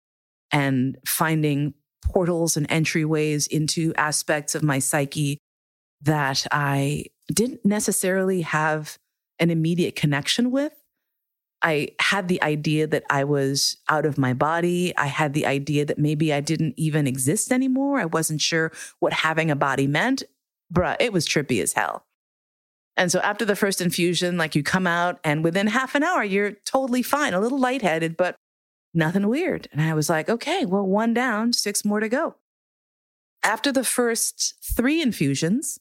and 0.51 0.97
finding 1.05 1.73
portals 2.03 2.57
and 2.57 2.67
entryways 2.69 3.47
into 3.47 3.93
aspects 3.95 4.55
of 4.55 4.63
my 4.63 4.79
psyche 4.79 5.37
that 6.01 6.47
I 6.51 7.05
didn't 7.31 7.65
necessarily 7.65 8.41
have 8.41 8.97
an 9.39 9.49
immediate 9.49 9.95
connection 9.95 10.51
with. 10.51 10.73
I 11.61 11.89
had 11.99 12.29
the 12.29 12.41
idea 12.41 12.87
that 12.87 13.03
I 13.09 13.25
was 13.25 13.77
out 13.89 14.05
of 14.05 14.17
my 14.17 14.33
body. 14.33 14.95
I 14.95 15.07
had 15.07 15.33
the 15.33 15.45
idea 15.45 15.85
that 15.85 15.99
maybe 15.99 16.33
I 16.33 16.39
didn't 16.39 16.75
even 16.77 17.05
exist 17.05 17.51
anymore. 17.51 17.99
I 17.99 18.05
wasn't 18.05 18.41
sure 18.41 18.71
what 18.99 19.11
having 19.11 19.51
a 19.51 19.55
body 19.55 19.85
meant. 19.85 20.23
Bruh, 20.73 20.95
it 20.99 21.11
was 21.11 21.27
trippy 21.27 21.61
as 21.61 21.73
hell. 21.73 22.05
And 22.95 23.11
so 23.11 23.19
after 23.19 23.45
the 23.45 23.55
first 23.55 23.81
infusion, 23.81 24.37
like 24.37 24.55
you 24.55 24.63
come 24.63 24.87
out 24.87 25.19
and 25.23 25.43
within 25.43 25.67
half 25.67 25.95
an 25.95 26.03
hour, 26.03 26.23
you're 26.23 26.51
totally 26.65 27.01
fine, 27.01 27.33
a 27.33 27.39
little 27.39 27.59
lightheaded, 27.59 28.17
but 28.17 28.35
nothing 28.93 29.27
weird. 29.27 29.67
And 29.71 29.81
I 29.81 29.93
was 29.93 30.09
like, 30.09 30.29
okay, 30.29 30.65
well, 30.65 30.85
one 30.85 31.13
down, 31.13 31.53
six 31.53 31.85
more 31.85 31.99
to 31.99 32.09
go. 32.09 32.35
After 33.43 33.71
the 33.71 33.83
first 33.83 34.55
three 34.61 35.01
infusions, 35.01 35.79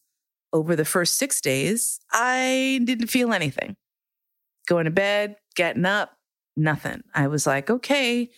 over 0.53 0.75
the 0.77 0.85
first 0.85 1.15
six 1.15 1.41
days, 1.41 2.01
I 2.13 2.81
didn't 2.85 3.09
feel 3.09 3.33
anything. 3.33 3.77
Going 4.67 4.85
to 4.85 4.91
bed, 4.91 5.37
getting 5.55 5.85
up, 5.85 6.17
nothing. 6.57 7.03
I 7.15 7.27
was 7.29 7.47
like, 7.47 7.71
okay, 7.71 8.31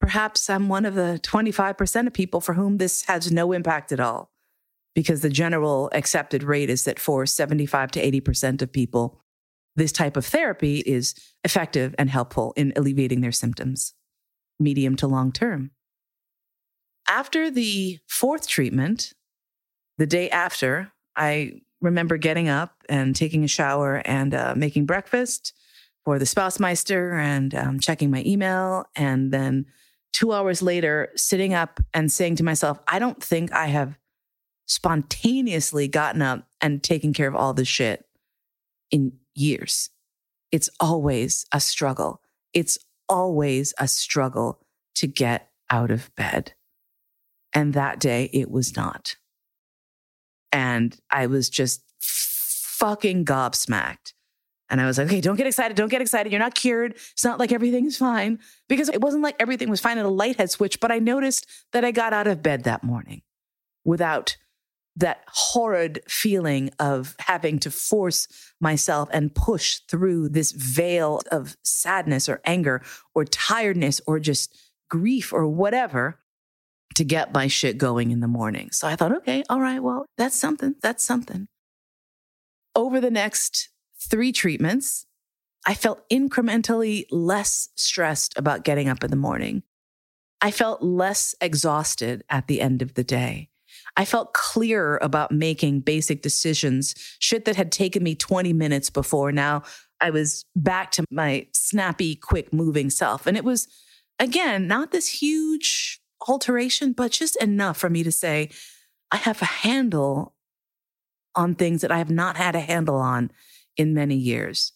perhaps 0.00 0.48
I'm 0.50 0.68
one 0.68 0.86
of 0.86 0.94
the 0.94 1.20
25% 1.22 2.06
of 2.06 2.12
people 2.12 2.40
for 2.40 2.54
whom 2.54 2.78
this 2.78 3.04
has 3.04 3.30
no 3.30 3.52
impact 3.52 3.92
at 3.92 4.00
all. 4.00 4.30
Because 4.94 5.22
the 5.22 5.30
general 5.30 5.88
accepted 5.92 6.42
rate 6.42 6.68
is 6.68 6.84
that 6.84 6.98
for 6.98 7.24
75 7.24 7.92
to 7.92 8.10
80% 8.20 8.60
of 8.60 8.72
people, 8.72 9.20
this 9.74 9.92
type 9.92 10.18
of 10.18 10.26
therapy 10.26 10.80
is 10.80 11.14
effective 11.44 11.94
and 11.98 12.10
helpful 12.10 12.52
in 12.56 12.74
alleviating 12.76 13.22
their 13.22 13.32
symptoms 13.32 13.94
medium 14.62 14.96
to 14.96 15.06
long 15.06 15.32
term. 15.32 15.70
After 17.08 17.50
the 17.50 17.98
fourth 18.08 18.46
treatment, 18.46 19.12
the 19.98 20.06
day 20.06 20.30
after, 20.30 20.92
I 21.16 21.60
remember 21.80 22.16
getting 22.16 22.48
up 22.48 22.82
and 22.88 23.14
taking 23.14 23.44
a 23.44 23.48
shower 23.48 24.02
and 24.04 24.34
uh, 24.34 24.54
making 24.56 24.86
breakfast 24.86 25.52
for 26.04 26.18
the 26.18 26.26
Spouse-Meister 26.26 27.12
and 27.12 27.54
um, 27.54 27.80
checking 27.80 28.10
my 28.10 28.22
email. 28.24 28.86
And 28.96 29.32
then 29.32 29.66
two 30.12 30.32
hours 30.32 30.62
later, 30.62 31.10
sitting 31.16 31.54
up 31.54 31.80
and 31.92 32.10
saying 32.10 32.36
to 32.36 32.44
myself, 32.44 32.78
I 32.88 32.98
don't 32.98 33.22
think 33.22 33.52
I 33.52 33.66
have 33.66 33.98
spontaneously 34.66 35.88
gotten 35.88 36.22
up 36.22 36.46
and 36.60 36.82
taken 36.82 37.12
care 37.12 37.28
of 37.28 37.36
all 37.36 37.52
this 37.52 37.68
shit 37.68 38.04
in 38.90 39.12
years. 39.34 39.90
It's 40.50 40.70
always 40.80 41.46
a 41.52 41.60
struggle. 41.60 42.20
It's 42.54 42.78
always 43.12 43.74
a 43.78 43.86
struggle 43.86 44.60
to 44.96 45.06
get 45.06 45.50
out 45.70 45.90
of 45.90 46.14
bed. 46.16 46.54
And 47.52 47.74
that 47.74 48.00
day 48.00 48.30
it 48.32 48.50
was 48.50 48.76
not. 48.76 49.16
And 50.50 50.98
I 51.10 51.26
was 51.26 51.48
just 51.48 51.82
fucking 51.98 53.24
gobsmacked. 53.24 54.12
And 54.68 54.80
I 54.80 54.86
was 54.86 54.96
like, 54.96 55.08
okay, 55.08 55.20
don't 55.20 55.36
get 55.36 55.46
excited. 55.46 55.76
Don't 55.76 55.90
get 55.90 56.00
excited. 56.00 56.32
You're 56.32 56.38
not 56.38 56.54
cured. 56.54 56.94
It's 57.12 57.24
not 57.24 57.38
like 57.38 57.52
everything's 57.52 57.98
fine 57.98 58.38
because 58.68 58.88
it 58.88 59.02
wasn't 59.02 59.22
like 59.22 59.36
everything 59.38 59.68
was 59.68 59.80
fine 59.80 59.98
at 59.98 60.06
a 60.06 60.08
light 60.08 60.36
had 60.36 60.50
switched. 60.50 60.80
But 60.80 60.90
I 60.90 60.98
noticed 60.98 61.46
that 61.72 61.84
I 61.84 61.90
got 61.90 62.14
out 62.14 62.26
of 62.26 62.42
bed 62.42 62.64
that 62.64 62.82
morning 62.82 63.20
without 63.84 64.36
that 64.96 65.22
horrid 65.28 66.02
feeling 66.06 66.70
of 66.78 67.14
having 67.18 67.58
to 67.60 67.70
force 67.70 68.28
myself 68.60 69.08
and 69.12 69.34
push 69.34 69.80
through 69.88 70.28
this 70.28 70.52
veil 70.52 71.20
of 71.30 71.56
sadness 71.62 72.28
or 72.28 72.40
anger 72.44 72.82
or 73.14 73.24
tiredness 73.24 74.00
or 74.06 74.18
just 74.18 74.54
grief 74.90 75.32
or 75.32 75.46
whatever 75.46 76.18
to 76.94 77.04
get 77.04 77.32
my 77.32 77.46
shit 77.46 77.78
going 77.78 78.10
in 78.10 78.20
the 78.20 78.28
morning. 78.28 78.70
So 78.70 78.86
I 78.86 78.96
thought, 78.96 79.16
okay, 79.18 79.42
all 79.48 79.60
right, 79.60 79.82
well, 79.82 80.04
that's 80.18 80.36
something. 80.36 80.74
That's 80.82 81.02
something. 81.02 81.48
Over 82.74 83.00
the 83.00 83.10
next 83.10 83.70
three 83.98 84.32
treatments, 84.32 85.06
I 85.66 85.74
felt 85.74 86.08
incrementally 86.10 87.06
less 87.10 87.68
stressed 87.76 88.34
about 88.36 88.64
getting 88.64 88.88
up 88.88 89.02
in 89.04 89.10
the 89.10 89.16
morning. 89.16 89.62
I 90.40 90.50
felt 90.50 90.82
less 90.82 91.34
exhausted 91.40 92.24
at 92.28 92.48
the 92.48 92.60
end 92.60 92.82
of 92.82 92.94
the 92.94 93.04
day. 93.04 93.48
I 93.96 94.04
felt 94.04 94.32
clearer 94.32 94.98
about 95.02 95.32
making 95.32 95.80
basic 95.80 96.22
decisions, 96.22 96.94
shit 97.18 97.44
that 97.44 97.56
had 97.56 97.70
taken 97.70 98.02
me 98.02 98.14
20 98.14 98.52
minutes 98.52 98.88
before. 98.90 99.32
Now 99.32 99.62
I 100.00 100.10
was 100.10 100.44
back 100.56 100.92
to 100.92 101.04
my 101.10 101.46
snappy, 101.52 102.16
quick 102.16 102.52
moving 102.52 102.90
self. 102.90 103.26
And 103.26 103.36
it 103.36 103.44
was, 103.44 103.68
again, 104.18 104.66
not 104.66 104.92
this 104.92 105.08
huge 105.08 106.00
alteration, 106.26 106.92
but 106.92 107.12
just 107.12 107.40
enough 107.42 107.76
for 107.76 107.90
me 107.90 108.02
to 108.02 108.12
say, 108.12 108.50
I 109.10 109.16
have 109.16 109.42
a 109.42 109.46
handle 109.46 110.34
on 111.34 111.54
things 111.54 111.82
that 111.82 111.92
I 111.92 111.98
have 111.98 112.10
not 112.10 112.36
had 112.36 112.54
a 112.54 112.60
handle 112.60 112.96
on 112.96 113.30
in 113.76 113.94
many 113.94 114.16
years. 114.16 114.72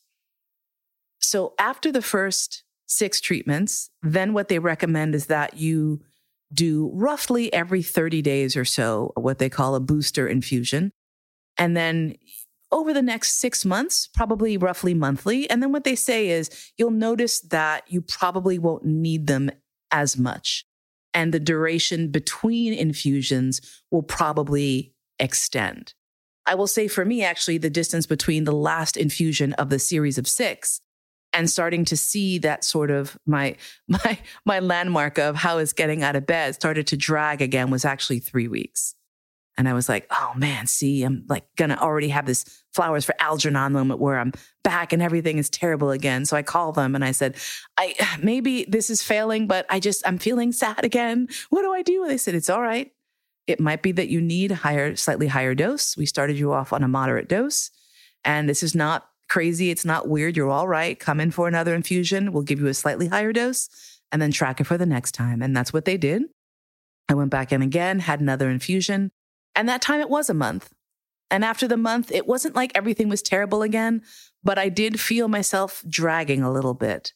So 1.20 1.54
after 1.58 1.90
the 1.90 2.02
first 2.02 2.64
six 2.86 3.20
treatments, 3.20 3.90
then 4.02 4.32
what 4.32 4.48
they 4.48 4.58
recommend 4.58 5.14
is 5.14 5.26
that 5.26 5.56
you 5.56 6.02
do 6.52 6.90
roughly 6.94 7.52
every 7.52 7.82
30 7.82 8.22
days 8.22 8.56
or 8.56 8.64
so 8.64 9.12
what 9.16 9.38
they 9.38 9.48
call 9.48 9.74
a 9.74 9.80
booster 9.80 10.26
infusion. 10.26 10.92
And 11.58 11.76
then 11.76 12.16
over 12.72 12.92
the 12.92 13.02
next 13.02 13.40
six 13.40 13.64
months, 13.64 14.08
probably 14.12 14.56
roughly 14.56 14.94
monthly. 14.94 15.48
And 15.48 15.62
then 15.62 15.72
what 15.72 15.84
they 15.84 15.94
say 15.94 16.28
is 16.28 16.50
you'll 16.76 16.90
notice 16.90 17.40
that 17.40 17.84
you 17.88 18.00
probably 18.00 18.58
won't 18.58 18.84
need 18.84 19.26
them 19.26 19.50
as 19.90 20.18
much. 20.18 20.64
And 21.14 21.32
the 21.32 21.40
duration 21.40 22.10
between 22.10 22.74
infusions 22.74 23.60
will 23.90 24.02
probably 24.02 24.94
extend. 25.18 25.94
I 26.44 26.54
will 26.54 26.66
say 26.66 26.86
for 26.86 27.04
me, 27.04 27.24
actually, 27.24 27.58
the 27.58 27.70
distance 27.70 28.06
between 28.06 28.44
the 28.44 28.52
last 28.52 28.96
infusion 28.96 29.52
of 29.54 29.70
the 29.70 29.78
series 29.78 30.18
of 30.18 30.28
six 30.28 30.80
and 31.36 31.50
starting 31.50 31.84
to 31.84 31.96
see 31.96 32.38
that 32.38 32.64
sort 32.64 32.90
of 32.90 33.18
my 33.26 33.56
my 33.88 34.18
my 34.44 34.58
landmark 34.60 35.18
of 35.18 35.36
how 35.36 35.58
is 35.58 35.72
getting 35.72 36.02
out 36.02 36.16
of 36.16 36.26
bed 36.26 36.54
started 36.54 36.86
to 36.88 36.96
drag 36.96 37.42
again 37.42 37.70
was 37.70 37.84
actually 37.84 38.18
three 38.18 38.48
weeks. 38.48 38.94
And 39.58 39.66
I 39.68 39.72
was 39.72 39.88
like, 39.88 40.06
oh 40.10 40.32
man, 40.36 40.66
see, 40.66 41.02
I'm 41.02 41.24
like 41.28 41.44
gonna 41.56 41.78
already 41.80 42.08
have 42.08 42.26
this 42.26 42.44
flowers 42.74 43.04
for 43.04 43.14
Algernon 43.18 43.72
moment 43.72 44.00
where 44.00 44.18
I'm 44.18 44.32
back 44.64 44.92
and 44.92 45.00
everything 45.02 45.38
is 45.38 45.48
terrible 45.48 45.90
again. 45.90 46.24
So 46.24 46.36
I 46.36 46.42
called 46.42 46.74
them 46.74 46.94
and 46.94 47.04
I 47.04 47.12
said, 47.12 47.36
I 47.76 47.94
maybe 48.22 48.64
this 48.64 48.90
is 48.90 49.02
failing, 49.02 49.46
but 49.46 49.66
I 49.70 49.78
just 49.78 50.06
I'm 50.06 50.18
feeling 50.18 50.52
sad 50.52 50.84
again. 50.84 51.28
What 51.50 51.62
do 51.62 51.72
I 51.72 51.82
do? 51.82 52.02
And 52.02 52.10
they 52.10 52.18
said, 52.18 52.34
it's 52.34 52.50
all 52.50 52.62
right. 52.62 52.92
It 53.46 53.60
might 53.60 53.82
be 53.82 53.92
that 53.92 54.08
you 54.08 54.20
need 54.20 54.50
a 54.50 54.56
higher, 54.56 54.96
slightly 54.96 55.28
higher 55.28 55.54
dose. 55.54 55.96
We 55.96 56.04
started 56.04 56.36
you 56.36 56.52
off 56.52 56.72
on 56.72 56.82
a 56.82 56.88
moderate 56.88 57.28
dose. 57.28 57.70
And 58.24 58.48
this 58.48 58.64
is 58.64 58.74
not 58.74 59.08
crazy. 59.28 59.70
It's 59.70 59.84
not 59.84 60.08
weird. 60.08 60.36
You're 60.36 60.50
all 60.50 60.68
right. 60.68 60.98
Come 60.98 61.20
in 61.20 61.30
for 61.30 61.48
another 61.48 61.74
infusion. 61.74 62.32
We'll 62.32 62.42
give 62.42 62.60
you 62.60 62.66
a 62.66 62.74
slightly 62.74 63.08
higher 63.08 63.32
dose 63.32 63.68
and 64.12 64.22
then 64.22 64.32
track 64.32 64.60
it 64.60 64.64
for 64.64 64.78
the 64.78 64.86
next 64.86 65.12
time. 65.12 65.42
And 65.42 65.56
that's 65.56 65.72
what 65.72 65.84
they 65.84 65.96
did. 65.96 66.24
I 67.08 67.14
went 67.14 67.30
back 67.30 67.52
in 67.52 67.62
again, 67.62 68.00
had 68.00 68.20
another 68.20 68.50
infusion. 68.50 69.10
And 69.54 69.68
that 69.68 69.82
time 69.82 70.00
it 70.00 70.10
was 70.10 70.28
a 70.28 70.34
month. 70.34 70.72
And 71.30 71.44
after 71.44 71.66
the 71.66 71.76
month, 71.76 72.12
it 72.12 72.26
wasn't 72.26 72.54
like 72.54 72.72
everything 72.74 73.08
was 73.08 73.22
terrible 73.22 73.62
again, 73.62 74.02
but 74.44 74.58
I 74.58 74.68
did 74.68 75.00
feel 75.00 75.28
myself 75.28 75.82
dragging 75.88 76.42
a 76.42 76.52
little 76.52 76.74
bit. 76.74 77.12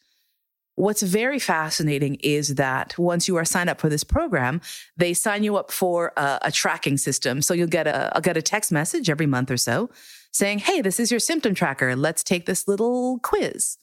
What's 0.75 1.03
very 1.03 1.39
fascinating 1.39 2.17
is 2.17 2.55
that 2.57 2.99
once 2.99 3.29
you 3.29 3.37
are 3.37 3.45
signed 3.45 3.71
up 3.71 3.81
for 3.81 3.89
this 3.89 4.03
program, 4.03 4.63
they 4.97 5.15
sign 5.15 5.45
you 5.45 5.57
up 5.57 5.71
for 5.71 6.13
a, 6.17 6.39
a 6.43 6.53
tracking 6.53 6.97
system. 6.97 7.43
So 7.43 7.55
you'll 7.55 7.69
get 7.69 7.87
a, 7.87 8.11
I'll 8.15 8.23
get 8.23 8.37
a 8.37 8.43
text 8.43 8.73
message 8.73 9.11
every 9.11 9.27
month 9.27 9.51
or 9.51 9.57
so 9.57 9.91
saying, 10.33 10.61
Hey, 10.61 10.81
this 10.81 11.01
is 11.01 11.11
your 11.11 11.21
symptom 11.21 11.55
tracker. 11.55 11.97
Let's 11.97 12.23
take 12.23 12.47
this 12.47 12.69
little 12.69 13.19
quiz. 13.21 13.77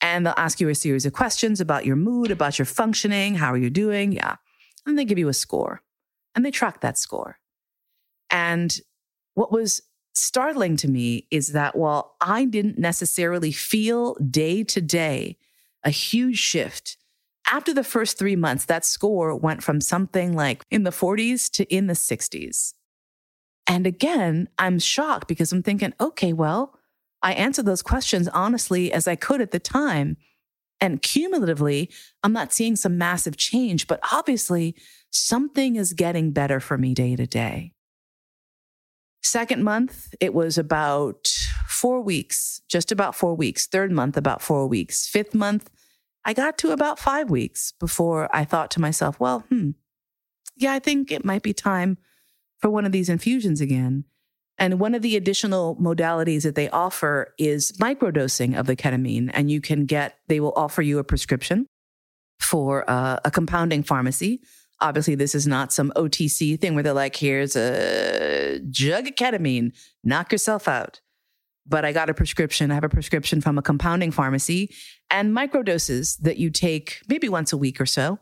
And 0.00 0.24
they'll 0.24 0.34
ask 0.36 0.60
you 0.60 0.68
a 0.68 0.74
series 0.74 1.06
of 1.06 1.12
questions 1.12 1.60
about 1.60 1.84
your 1.84 1.96
mood, 1.96 2.30
about 2.30 2.58
your 2.58 2.66
functioning. 2.66 3.34
How 3.34 3.52
are 3.52 3.58
you 3.58 3.70
doing? 3.70 4.12
Yeah. 4.12 4.36
And 4.86 4.98
they 4.98 5.04
give 5.04 5.18
you 5.18 5.28
a 5.28 5.34
score 5.34 5.82
and 6.34 6.44
they 6.44 6.50
track 6.50 6.80
that 6.80 6.98
score. 6.98 7.38
And 8.30 8.78
what 9.34 9.50
was 9.50 9.82
startling 10.14 10.76
to 10.76 10.88
me 10.88 11.26
is 11.30 11.48
that 11.48 11.76
while 11.76 12.16
I 12.20 12.44
didn't 12.44 12.78
necessarily 12.78 13.52
feel 13.52 14.14
day 14.14 14.64
to 14.64 14.80
day 14.80 15.36
a 15.84 15.90
huge 15.90 16.38
shift, 16.38 16.96
after 17.50 17.72
the 17.72 17.84
first 17.84 18.18
three 18.18 18.36
months, 18.36 18.66
that 18.66 18.84
score 18.84 19.34
went 19.34 19.62
from 19.62 19.80
something 19.80 20.34
like 20.34 20.62
in 20.70 20.82
the 20.82 20.90
40s 20.90 21.50
to 21.52 21.64
in 21.74 21.86
the 21.86 21.94
60s. 21.94 22.74
And 23.68 23.86
again, 23.86 24.48
I'm 24.58 24.78
shocked 24.78 25.28
because 25.28 25.52
I'm 25.52 25.62
thinking, 25.62 25.92
okay, 26.00 26.32
well, 26.32 26.74
I 27.22 27.34
answered 27.34 27.66
those 27.66 27.82
questions 27.82 28.26
honestly 28.28 28.90
as 28.92 29.06
I 29.06 29.14
could 29.14 29.42
at 29.42 29.50
the 29.50 29.58
time. 29.60 30.16
And 30.80 31.02
cumulatively, 31.02 31.90
I'm 32.22 32.32
not 32.32 32.52
seeing 32.52 32.76
some 32.76 32.96
massive 32.96 33.36
change, 33.36 33.86
but 33.86 34.00
obviously 34.10 34.74
something 35.10 35.76
is 35.76 35.92
getting 35.92 36.32
better 36.32 36.60
for 36.60 36.78
me 36.78 36.94
day 36.94 37.14
to 37.16 37.26
day. 37.26 37.74
Second 39.22 39.64
month, 39.64 40.14
it 40.20 40.32
was 40.32 40.56
about 40.56 41.28
four 41.66 42.00
weeks, 42.00 42.62
just 42.68 42.90
about 42.90 43.14
four 43.14 43.34
weeks. 43.34 43.66
Third 43.66 43.90
month, 43.92 44.16
about 44.16 44.40
four 44.40 44.66
weeks. 44.66 45.06
Fifth 45.06 45.34
month, 45.34 45.68
I 46.24 46.32
got 46.32 46.56
to 46.58 46.70
about 46.70 46.98
five 46.98 47.28
weeks 47.28 47.72
before 47.72 48.34
I 48.34 48.44
thought 48.44 48.70
to 48.72 48.80
myself, 48.80 49.18
well, 49.20 49.40
hmm, 49.50 49.70
yeah, 50.56 50.72
I 50.72 50.78
think 50.78 51.10
it 51.10 51.24
might 51.24 51.42
be 51.42 51.52
time 51.52 51.98
for 52.60 52.70
one 52.70 52.84
of 52.84 52.92
these 52.92 53.08
infusions 53.08 53.60
again. 53.60 54.04
And 54.58 54.80
one 54.80 54.94
of 54.94 55.02
the 55.02 55.16
additional 55.16 55.76
modalities 55.76 56.42
that 56.42 56.56
they 56.56 56.68
offer 56.70 57.32
is 57.38 57.72
microdosing 57.80 58.58
of 58.58 58.66
the 58.66 58.74
ketamine. 58.74 59.30
And 59.32 59.50
you 59.50 59.60
can 59.60 59.86
get, 59.86 60.18
they 60.26 60.40
will 60.40 60.52
offer 60.56 60.82
you 60.82 60.98
a 60.98 61.04
prescription 61.04 61.66
for 62.40 62.88
uh, 62.90 63.20
a 63.24 63.30
compounding 63.30 63.84
pharmacy. 63.84 64.40
Obviously, 64.80 65.14
this 65.14 65.34
is 65.34 65.46
not 65.46 65.72
some 65.72 65.92
OTC 65.96 66.60
thing 66.60 66.74
where 66.74 66.82
they're 66.82 66.92
like, 66.92 67.16
here's 67.16 67.56
a 67.56 68.60
jug 68.70 69.06
of 69.06 69.14
ketamine, 69.14 69.72
knock 70.02 70.32
yourself 70.32 70.66
out. 70.66 71.00
But 71.66 71.84
I 71.84 71.92
got 71.92 72.08
a 72.08 72.14
prescription. 72.14 72.70
I 72.70 72.74
have 72.74 72.84
a 72.84 72.88
prescription 72.88 73.40
from 73.40 73.58
a 73.58 73.62
compounding 73.62 74.10
pharmacy 74.10 74.74
and 75.10 75.36
microdoses 75.36 76.18
that 76.20 76.38
you 76.38 76.50
take 76.50 77.02
maybe 77.08 77.28
once 77.28 77.52
a 77.52 77.58
week 77.58 77.80
or 77.80 77.86
so. 77.86 78.18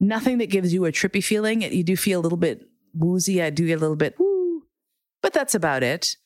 Nothing 0.00 0.38
that 0.38 0.50
gives 0.50 0.74
you 0.74 0.84
a 0.84 0.92
trippy 0.92 1.22
feeling. 1.22 1.62
You 1.62 1.84
do 1.84 1.96
feel 1.96 2.20
a 2.20 2.22
little 2.22 2.36
bit 2.36 2.66
woozy. 2.94 3.42
I 3.42 3.50
do 3.50 3.66
a 3.66 3.76
little 3.76 3.96
bit 3.96 4.18
woo, 4.18 4.62
but 5.22 5.32
that's 5.32 5.54
about 5.54 5.82
it. 5.82 6.16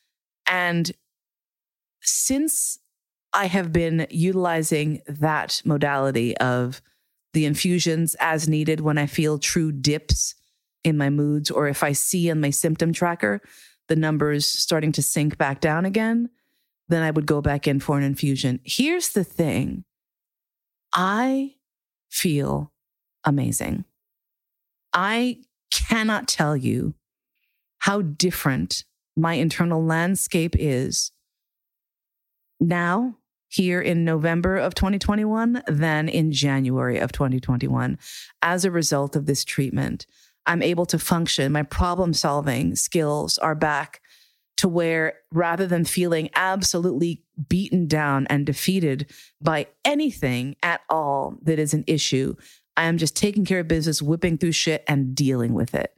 And 0.47 0.91
since 2.03 2.79
I 3.33 3.47
have 3.47 3.73
been 3.73 4.07
utilizing 4.11 5.03
that 5.07 5.63
modality 5.65 6.37
of 6.39 6.81
the 7.35 7.45
infusions 7.45 8.17
as 8.21 8.49
needed 8.49 8.81
when 8.81 8.99
I 8.99 9.07
feel 9.07 9.39
true 9.39 9.71
dips 9.71 10.35
in 10.85 10.97
my 10.97 11.11
moods, 11.11 11.51
or 11.51 11.69
if 11.69 11.83
I 11.83 11.93
see 11.93 12.29
in 12.29 12.41
my 12.41 12.51
symptom 12.51 12.93
tracker 12.93 13.41
the 13.89 13.97
numbers 13.97 14.47
starting 14.47 14.93
to 14.93 15.03
sink 15.03 15.37
back 15.37 15.61
down 15.61 15.85
again, 15.85 16.31
then 16.89 17.03
I 17.03 17.11
would 17.11 17.27
go 17.27 17.43
back 17.43 17.69
in 17.69 17.81
for 17.81 17.99
an 17.99 18.05
infusion. 18.05 18.61
Here's 18.65 19.11
the 19.11 19.25
thing 19.25 19.85
I 20.95 21.57
feel 22.11 22.73
amazing. 23.25 23.85
I 24.95 25.41
cannot 25.73 26.29
tell 26.29 26.57
you 26.57 26.95
how 27.81 28.03
different 28.03 28.85
my 29.17 29.35
internal 29.35 29.85
landscape 29.85 30.55
is 30.59 31.13
now 32.61 33.17
here 33.49 33.81
in 33.81 34.05
November 34.05 34.57
of 34.57 34.75
2021 34.75 35.63
than 35.67 36.09
in 36.09 36.33
January 36.33 36.99
of 36.99 37.13
2021 37.13 37.99
as 38.43 38.65
a 38.65 38.71
result 38.71 39.17
of 39.17 39.27
this 39.27 39.45
treatment. 39.45 40.07
I'm 40.47 40.63
able 40.63 40.87
to 40.87 40.99
function. 40.99 41.53
My 41.53 41.63
problem 41.63 42.15
solving 42.15 42.77
skills 42.77 43.39
are 43.39 43.55
back 43.55 44.01
to 44.59 44.69
where 44.69 45.15
rather 45.33 45.67
than 45.67 45.85
feeling 45.85 46.31
absolutely 46.35 47.23
beaten 47.49 47.87
down 47.87 48.27
and 48.29 48.45
defeated 48.45 49.11
by 49.41 49.67
anything 49.85 50.57
at 50.63 50.81
all 50.91 51.37
that 51.43 51.59
is 51.59 51.75
an 51.75 51.85
issue, 51.87 52.35
I 52.79 52.85
am 52.85 52.97
just 52.97 53.17
taking 53.17 53.45
care 53.45 53.59
of 53.59 53.69
business, 53.69 54.01
whipping 54.01 54.39
through 54.39 54.53
shit 54.53 54.85
and 54.87 55.13
dealing 55.13 55.53
with 55.53 55.75
it. 55.75 55.93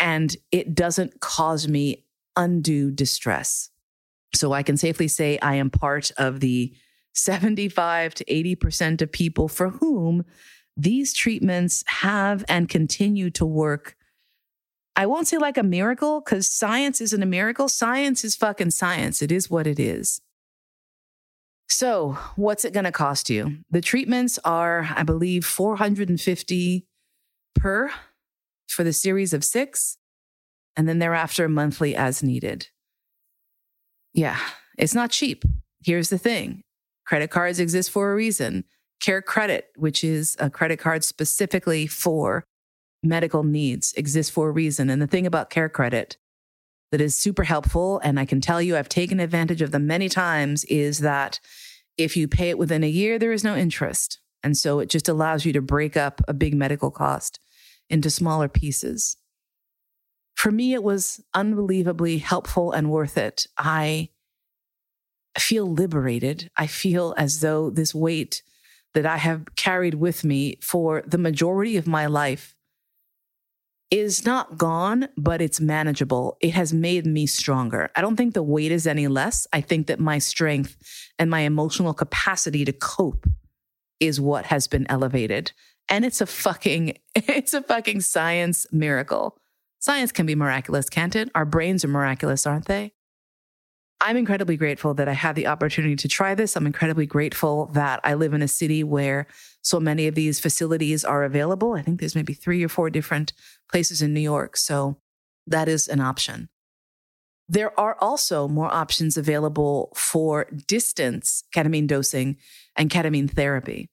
And 0.00 0.34
it 0.50 0.74
doesn't 0.74 1.20
cause 1.20 1.68
me 1.68 2.06
undue 2.34 2.90
distress. 2.90 3.68
So 4.34 4.52
I 4.52 4.62
can 4.62 4.78
safely 4.78 5.06
say 5.06 5.38
I 5.38 5.56
am 5.56 5.68
part 5.68 6.10
of 6.16 6.40
the 6.40 6.74
75 7.12 8.14
to 8.14 8.24
80% 8.24 9.02
of 9.02 9.12
people 9.12 9.48
for 9.48 9.68
whom 9.68 10.24
these 10.78 11.12
treatments 11.12 11.84
have 11.86 12.42
and 12.48 12.70
continue 12.70 13.28
to 13.30 13.44
work. 13.44 13.94
I 14.96 15.04
won't 15.04 15.28
say 15.28 15.36
like 15.36 15.58
a 15.58 15.62
miracle 15.62 16.22
because 16.22 16.48
science 16.48 17.02
isn't 17.02 17.22
a 17.22 17.26
miracle. 17.26 17.68
Science 17.68 18.24
is 18.24 18.34
fucking 18.34 18.70
science. 18.70 19.20
It 19.20 19.30
is 19.30 19.50
what 19.50 19.66
it 19.66 19.78
is. 19.78 20.22
So, 21.76 22.16
what's 22.36 22.64
it 22.64 22.72
going 22.72 22.84
to 22.84 22.92
cost 22.92 23.28
you? 23.28 23.58
The 23.68 23.80
treatments 23.80 24.38
are, 24.44 24.88
I 24.94 25.02
believe, 25.02 25.44
450 25.44 26.86
per 27.56 27.90
for 28.68 28.84
the 28.84 28.92
series 28.92 29.32
of 29.32 29.42
6 29.42 29.98
and 30.76 30.88
then 30.88 31.00
thereafter 31.00 31.48
monthly 31.48 31.96
as 31.96 32.22
needed. 32.22 32.68
Yeah, 34.12 34.38
it's 34.78 34.94
not 34.94 35.10
cheap. 35.10 35.44
Here's 35.84 36.10
the 36.10 36.16
thing. 36.16 36.62
Credit 37.08 37.28
cards 37.28 37.58
exist 37.58 37.90
for 37.90 38.12
a 38.12 38.14
reason. 38.14 38.66
CareCredit, 39.02 39.62
which 39.74 40.04
is 40.04 40.36
a 40.38 40.50
credit 40.50 40.78
card 40.78 41.02
specifically 41.02 41.88
for 41.88 42.44
medical 43.02 43.42
needs, 43.42 43.92
exists 43.94 44.30
for 44.30 44.48
a 44.48 44.52
reason. 44.52 44.90
And 44.90 45.02
the 45.02 45.08
thing 45.08 45.26
about 45.26 45.50
CareCredit 45.50 46.18
that 46.92 47.00
is 47.00 47.16
super 47.16 47.42
helpful, 47.42 47.98
and 48.04 48.20
I 48.20 48.26
can 48.26 48.40
tell 48.40 48.62
you 48.62 48.76
I've 48.76 48.88
taken 48.88 49.18
advantage 49.18 49.60
of 49.60 49.72
them 49.72 49.88
many 49.88 50.08
times, 50.08 50.62
is 50.66 51.00
that 51.00 51.40
if 51.96 52.16
you 52.16 52.28
pay 52.28 52.50
it 52.50 52.58
within 52.58 52.84
a 52.84 52.88
year, 52.88 53.18
there 53.18 53.32
is 53.32 53.44
no 53.44 53.56
interest. 53.56 54.18
And 54.42 54.56
so 54.56 54.78
it 54.80 54.90
just 54.90 55.08
allows 55.08 55.44
you 55.44 55.52
to 55.54 55.62
break 55.62 55.96
up 55.96 56.20
a 56.28 56.34
big 56.34 56.54
medical 56.54 56.90
cost 56.90 57.40
into 57.88 58.10
smaller 58.10 58.48
pieces. 58.48 59.16
For 60.34 60.50
me, 60.50 60.74
it 60.74 60.82
was 60.82 61.20
unbelievably 61.32 62.18
helpful 62.18 62.72
and 62.72 62.90
worth 62.90 63.16
it. 63.16 63.46
I 63.56 64.10
feel 65.38 65.66
liberated. 65.66 66.50
I 66.56 66.66
feel 66.66 67.14
as 67.16 67.40
though 67.40 67.70
this 67.70 67.94
weight 67.94 68.42
that 68.94 69.06
I 69.06 69.16
have 69.16 69.56
carried 69.56 69.94
with 69.94 70.24
me 70.24 70.58
for 70.60 71.02
the 71.06 71.18
majority 71.18 71.76
of 71.76 71.86
my 71.86 72.06
life 72.06 72.54
is 73.90 74.24
not 74.24 74.58
gone, 74.58 75.08
but 75.16 75.40
it's 75.40 75.60
manageable. 75.60 76.36
It 76.40 76.54
has 76.54 76.72
made 76.72 77.06
me 77.06 77.26
stronger. 77.26 77.90
I 77.94 78.00
don't 78.00 78.16
think 78.16 78.34
the 78.34 78.42
weight 78.42 78.72
is 78.72 78.86
any 78.86 79.08
less. 79.08 79.46
I 79.52 79.60
think 79.60 79.86
that 79.86 80.00
my 80.00 80.18
strength 80.18 80.76
and 81.18 81.30
my 81.30 81.40
emotional 81.40 81.94
capacity 81.94 82.64
to 82.64 82.72
cope 82.72 83.26
is 84.00 84.20
what 84.20 84.46
has 84.46 84.66
been 84.66 84.86
elevated. 84.88 85.52
And 85.88 86.04
it's 86.04 86.20
a 86.20 86.26
fucking, 86.26 86.98
it's 87.14 87.54
a 87.54 87.62
fucking 87.62 88.00
science 88.00 88.66
miracle. 88.72 89.38
Science 89.78 90.12
can 90.12 90.26
be 90.26 90.34
miraculous, 90.34 90.88
can't 90.88 91.14
it? 91.14 91.30
Our 91.34 91.44
brains 91.44 91.84
are 91.84 91.88
miraculous, 91.88 92.46
aren't 92.46 92.66
they? 92.66 92.92
I'm 94.00 94.16
incredibly 94.16 94.56
grateful 94.56 94.94
that 94.94 95.08
I 95.08 95.12
had 95.12 95.34
the 95.34 95.46
opportunity 95.46 95.96
to 95.96 96.08
try 96.08 96.34
this. 96.34 96.56
I'm 96.56 96.66
incredibly 96.66 97.06
grateful 97.06 97.66
that 97.72 98.00
I 98.04 98.14
live 98.14 98.34
in 98.34 98.42
a 98.42 98.48
city 98.48 98.84
where 98.84 99.26
so 99.62 99.80
many 99.80 100.06
of 100.06 100.14
these 100.14 100.40
facilities 100.40 101.04
are 101.04 101.24
available. 101.24 101.72
I 101.72 101.82
think 101.82 102.00
there's 102.00 102.14
maybe 102.14 102.34
three 102.34 102.62
or 102.62 102.68
four 102.68 102.90
different 102.90 103.32
places 103.70 104.02
in 104.02 104.12
New 104.12 104.20
York. 104.20 104.56
So 104.56 104.98
that 105.46 105.68
is 105.68 105.88
an 105.88 106.00
option. 106.00 106.48
There 107.48 107.78
are 107.78 107.96
also 108.00 108.48
more 108.48 108.72
options 108.72 109.16
available 109.16 109.92
for 109.94 110.46
distance 110.66 111.44
ketamine 111.54 111.86
dosing 111.86 112.36
and 112.76 112.90
ketamine 112.90 113.30
therapy. 113.30 113.90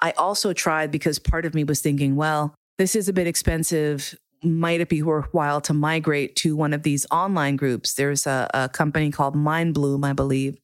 I 0.00 0.12
also 0.12 0.52
tried 0.52 0.90
because 0.90 1.18
part 1.18 1.44
of 1.44 1.54
me 1.54 1.64
was 1.64 1.80
thinking, 1.80 2.16
well, 2.16 2.54
this 2.78 2.94
is 2.94 3.08
a 3.08 3.12
bit 3.12 3.26
expensive 3.26 4.18
might 4.42 4.80
it 4.80 4.88
be 4.88 5.02
worthwhile 5.02 5.60
to 5.62 5.74
migrate 5.74 6.36
to 6.36 6.56
one 6.56 6.72
of 6.72 6.82
these 6.82 7.06
online 7.10 7.56
groups? 7.56 7.94
There's 7.94 8.26
a, 8.26 8.48
a 8.54 8.68
company 8.68 9.10
called 9.10 9.34
Mindbloom, 9.34 10.04
I 10.04 10.12
believe, 10.12 10.58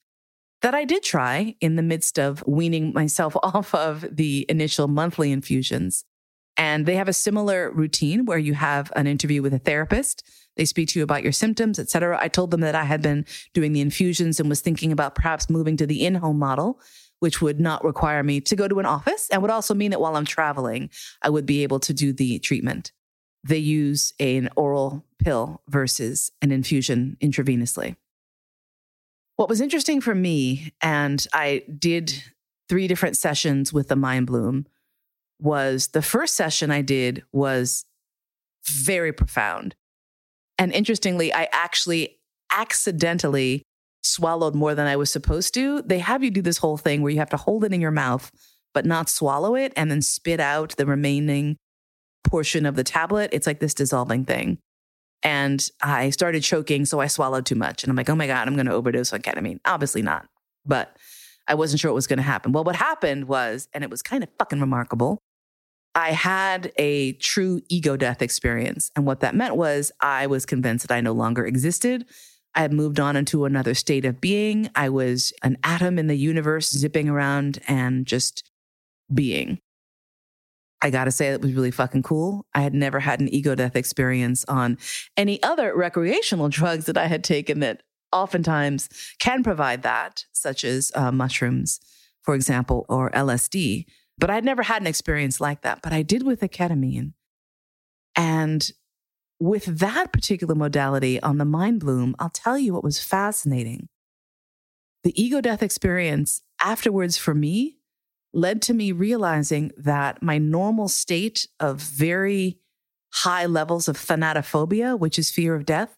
that 0.63 0.75
I 0.75 0.85
did 0.85 1.03
try 1.03 1.55
in 1.61 1.77
the 1.77 1.83
midst 1.83 2.19
of 2.19 2.43
weaning 2.47 2.93
myself 2.93 3.37
off 3.43 3.75
of 3.75 4.07
the 4.11 4.47
initial 4.49 4.89
monthly 4.89 5.33
infusions. 5.33 6.05
And 6.57 6.87
they 6.87 6.97
have 6.97 7.09
a 7.09 7.13
similar 7.13 7.71
routine 7.71 8.25
where 8.25 8.39
you 8.39 8.55
have 8.55 8.91
an 8.97 9.07
interview 9.07 9.43
with 9.43 9.53
a 9.53 9.59
therapist. 9.59 10.27
They 10.57 10.65
speak 10.65 10.89
to 10.89 10.99
you 10.99 11.03
about 11.03 11.23
your 11.23 11.33
symptoms, 11.33 11.79
et 11.79 11.91
cetera. 11.91 12.19
I 12.19 12.29
told 12.29 12.51
them 12.51 12.63
that 12.63 12.75
I 12.75 12.85
had 12.85 13.03
been 13.03 13.27
doing 13.53 13.75
the 13.75 13.83
infusions 13.83 14.41
and 14.41 14.49
was 14.49 14.63
thinking 14.63 14.91
about 14.91 15.15
perhaps 15.15 15.51
moving 15.51 15.77
to 15.77 15.87
the 15.87 16.07
in 16.07 16.15
home 16.15 16.39
model, 16.39 16.81
which 17.21 17.43
would 17.43 17.61
not 17.61 17.85
require 17.85 18.23
me 18.23 18.41
to 18.41 18.57
go 18.57 18.69
to 18.69 18.79
an 18.79 18.87
office 18.87 19.29
and 19.29 19.43
would 19.43 19.51
also 19.51 19.75
mean 19.75 19.91
that 19.91 20.01
while 20.01 20.17
I'm 20.17 20.25
traveling, 20.25 20.89
I 21.21 21.29
would 21.29 21.45
be 21.45 21.63
able 21.63 21.81
to 21.81 21.93
do 21.93 22.15
the 22.15 22.39
treatment. 22.39 22.91
They 23.47 23.59
use 23.59 24.13
an 24.19 24.49
oral 24.57 25.05
pill 25.23 25.63
versus 25.69 26.33
an 26.43 26.51
infusion 26.51 27.17
intravenously. 27.21 27.97
What 29.37 29.49
was 29.49 29.61
interesting 29.61 30.01
for 30.01 30.15
me, 30.15 30.73
and 30.81 31.25
I 31.33 31.63
did 31.79 32.25
three 32.69 32.89
different 32.89 33.17
sessions 33.17 33.73
with 33.73 33.89
the 33.89 33.95
Mindbloom, 33.95 34.65
was 35.39 35.89
the 35.89 36.03
first 36.03 36.35
session 36.35 36.71
I 36.71 36.83
did 36.83 37.23
was 37.33 37.85
very 38.67 39.13
profound. 39.13 39.77
And 40.59 40.73
interestingly, 40.73 41.33
I 41.33 41.49
actually 41.53 42.19
accidentally 42.51 43.63
swallowed 44.03 44.55
more 44.55 44.75
than 44.75 44.87
I 44.87 44.97
was 44.97 45.11
supposed 45.11 45.55
to. 45.55 45.83
They 45.83 45.99
have 45.99 46.25
you 46.25 46.31
do 46.31 46.43
this 46.43 46.59
whole 46.59 46.79
thing 46.79 47.03
where 47.03 47.13
you 47.13 47.19
have 47.19 47.31
to 47.31 47.37
hold 47.37 47.65
it 47.65 47.73
in 47.73 47.81
your 47.81 47.91
mouth, 47.91 48.33
but 48.73 48.87
not 48.87 49.09
swallow 49.09 49.55
it 49.55 49.73
and 49.77 49.91
then 49.91 50.03
spit 50.03 50.41
out 50.41 50.77
the 50.77 50.87
remaining 50.87 51.59
portion 52.27 52.67
of 52.67 52.77
the 52.77 52.85
tablet. 52.85 53.31
It's 53.33 53.47
like 53.47 53.61
this 53.61 53.75
dissolving 53.75 54.25
thing. 54.25 54.59
And 55.23 55.69
I 55.83 56.11
started 56.11 56.43
choking, 56.43 56.85
so 56.85 57.01
I 57.01 57.07
swallowed 57.07 57.47
too 57.47 57.55
much. 57.55 57.83
And 57.83 57.91
I'm 57.91 57.97
like, 57.97 58.11
oh 58.11 58.15
my 58.15 58.27
God, 58.27 58.47
I'm 58.47 58.55
going 58.55 58.67
to 58.67 58.73
overdose 58.73 59.13
on 59.13 59.21
ketamine. 59.23 59.61
Obviously 59.65 60.03
not. 60.03 60.27
But 60.65 60.97
I 61.49 61.55
wasn't 61.55 61.81
sure 61.81 61.91
what 61.91 61.97
was 61.97 62.07
going 62.07 62.19
to 62.19 62.23
happen. 62.23 62.53
Well, 62.53 62.65
what 62.65 62.77
happened 62.77 63.27
was, 63.27 63.69
and 63.73 63.83
it 63.83 63.91
was 63.91 64.03
kind 64.03 64.23
of 64.23 64.29
fucking 64.39 64.61
remarkable, 64.61 65.19
I 65.95 66.11
had 66.11 66.73
a 66.77 67.15
true 67.15 67.63
ego 67.69 67.97
death 67.97 68.21
experience. 68.21 68.91
And 68.95 69.07
what 69.07 69.21
that 69.21 69.35
meant 69.35 69.57
was 69.57 69.91
I 70.01 70.27
was 70.27 70.45
convinced 70.45 70.87
that 70.87 70.95
I 70.95 71.01
no 71.01 71.13
longer 71.13 71.47
existed. 71.47 72.05
I 72.55 72.61
had 72.61 72.73
moved 72.73 73.01
on 73.01 73.17
into 73.17 73.45
another 73.45 73.75
state 73.75 74.05
of 74.05 74.21
being. 74.21 74.71
I 74.75 74.89
was 74.91 75.33
an 75.43 75.57
atom 75.65 75.99
in 75.99 76.07
the 76.07 76.17
universe 76.17 76.71
zipping 76.71 77.09
around 77.09 77.61
and 77.67 78.07
just 78.07 78.51
being. 79.13 79.59
I 80.83 80.91
gotta 80.91 81.11
say, 81.11 81.29
it 81.29 81.41
was 81.41 81.55
really 81.55 81.71
fucking 81.71 82.03
cool. 82.03 82.47
I 82.55 82.61
had 82.61 82.75
never 82.75 83.01
had 83.01 83.21
an 83.21 83.29
ego 83.29 83.55
death 83.55 83.77
experience 83.77 84.45
on 84.47 84.79
any 85.17 85.43
other 85.43 85.75
recreational 85.75 86.49
drugs 86.51 86.87
that 86.87 86.99
I 86.99 87.07
had 87.07 87.25
taken 87.25 87.61
that 87.61 87.83
oftentimes 88.13 88.89
can 89.19 89.43
provide 89.43 89.83
that, 89.83 90.25
such 90.33 90.65
as 90.65 90.93
uh, 90.95 91.13
mushrooms, 91.13 91.81
for 92.23 92.35
example, 92.35 92.87
or 92.89 93.11
LSD. 93.11 93.85
But 94.19 94.31
I'd 94.31 94.45
never 94.45 94.63
had 94.63 94.81
an 94.83 94.87
experience 94.87 95.41
like 95.41 95.63
that. 95.63 95.83
But 95.83 95.93
I 95.93 96.03
did 96.03 96.23
with 96.25 96.41
the 96.41 96.49
ketamine. 96.49 97.13
And 98.15 98.71
with 99.39 99.67
that 99.67 100.13
particular 100.13 100.55
modality 100.55 101.21
on 101.21 101.37
the 101.39 101.45
Mindbloom, 101.45 102.15
I'll 102.19 102.31
tell 102.31 102.59
you 102.59 102.73
what 102.73 102.85
was 102.85 103.03
fascinating. 103.03 103.89
The 105.05 105.23
ego 105.23 105.41
death 105.41 105.63
experience 105.63 106.43
afterwards 106.61 107.19
for 107.19 107.35
me 107.35 107.77
led 108.37 108.61
to 108.63 108.75
me 108.75 108.93
realizing 108.93 109.73
that 109.79 110.23
my 110.23 110.39
normal 110.39 110.89
state 110.89 111.49
of 111.59 111.81
very 111.81 112.59
high 113.13 113.47
levels 113.47 113.89
of 113.89 113.97
thanatophobia, 113.97 114.99
which 114.99 115.19
is 115.19 115.31
fear 115.31 115.55
of 115.55 115.65
death, 115.65 115.97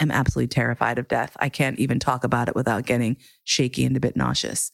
I'm 0.00 0.10
absolutely 0.10 0.48
terrified 0.48 0.98
of 0.98 1.06
death. 1.06 1.36
I 1.38 1.48
can't 1.48 1.78
even 1.78 2.00
talk 2.00 2.24
about 2.24 2.48
it 2.48 2.56
without 2.56 2.86
getting 2.86 3.18
shaky 3.44 3.84
and 3.84 3.96
a 3.96 4.00
bit 4.00 4.16
nauseous. 4.16 4.72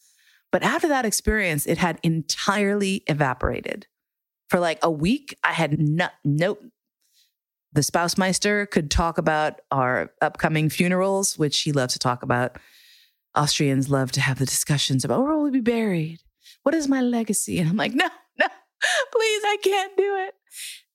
But 0.51 0.63
after 0.63 0.89
that 0.89 1.05
experience, 1.05 1.67
it 1.67 1.77
had 1.77 2.01
entirely 2.03 3.03
evaporated. 3.07 3.87
For 4.49 4.59
like 4.59 4.79
a 4.83 4.91
week, 4.91 5.37
I 5.45 5.53
had 5.53 5.79
no, 5.79 6.09
nope. 6.25 6.63
The 7.75 7.83
spouse 7.83 8.17
meister 8.17 8.65
could 8.65 8.91
talk 8.91 9.19
about 9.19 9.61
our 9.71 10.13
upcoming 10.23 10.71
funerals, 10.71 11.37
which 11.37 11.61
he 11.61 11.73
loves 11.73 11.93
to 11.93 11.99
talk 11.99 12.23
about. 12.23 12.57
Austrians 13.37 13.91
love 13.91 14.11
to 14.13 14.23
have 14.23 14.39
the 14.39 14.47
discussions 14.47 15.05
about 15.05 15.21
oh, 15.21 15.25
where 15.25 15.37
will 15.37 15.45
we 15.45 15.51
be 15.51 15.61
buried? 15.61 16.21
What 16.63 16.75
is 16.75 16.89
my 16.89 17.01
legacy? 17.01 17.59
And 17.59 17.69
I'm 17.69 17.77
like, 17.77 17.95
no, 17.95 18.09
no, 18.39 18.47
please, 19.13 19.43
I 19.45 19.57
can't 19.63 19.97
do 19.97 20.17
it. 20.27 20.35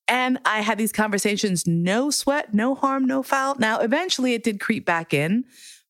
And 0.08 0.40
I 0.46 0.62
had 0.62 0.78
these 0.78 0.92
conversations, 0.92 1.66
no 1.66 2.12
sweat, 2.12 2.54
no 2.54 2.76
harm, 2.76 3.06
no 3.06 3.24
foul. 3.24 3.56
Now, 3.58 3.80
eventually 3.80 4.34
it 4.34 4.44
did 4.44 4.60
creep 4.60 4.86
back 4.86 5.14
in, 5.14 5.46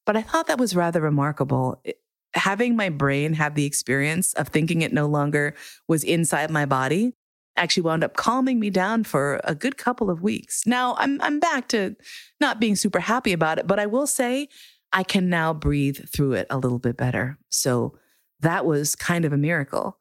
but 0.06 0.16
I 0.16 0.22
thought 0.22 0.48
that 0.48 0.60
was 0.60 0.76
rather 0.76 1.02
remarkable. 1.02 1.82
It, 1.84 2.00
having 2.36 2.76
my 2.76 2.90
brain 2.90 3.34
have 3.34 3.56
the 3.56 3.66
experience 3.66 4.34
of 4.34 4.48
thinking 4.48 4.82
it 4.82 4.94
no 4.94 5.08
longer 5.08 5.56
was 5.88 6.04
inside 6.04 6.50
my 6.50 6.66
body 6.66 7.14
actually 7.56 7.84
wound 7.84 8.04
up 8.04 8.16
calming 8.16 8.60
me 8.60 8.70
down 8.70 9.04
for 9.04 9.40
a 9.44 9.56
good 9.56 9.78
couple 9.78 10.10
of 10.10 10.22
weeks. 10.22 10.66
Now 10.66 10.96
I'm 10.98 11.22
I'm 11.22 11.40
back 11.40 11.68
to 11.70 11.96
not 12.40 12.60
being 12.60 12.76
super 12.76 13.00
happy 13.00 13.34
about 13.34 13.60
it, 13.60 13.68
but 13.68 13.80
I 13.80 13.86
will 13.86 14.08
say 14.08 14.48
I 14.92 15.04
can 15.04 15.30
now 15.30 15.54
breathe 15.54 16.00
through 16.10 16.34
it 16.34 16.48
a 16.50 16.58
little 16.58 16.80
bit 16.80 16.98
better. 16.98 17.38
So 17.50 17.98
that 18.44 18.66
was 18.66 18.96
kind 18.96 19.26
of 19.26 19.34
a 19.34 19.38
miracle. 19.38 19.98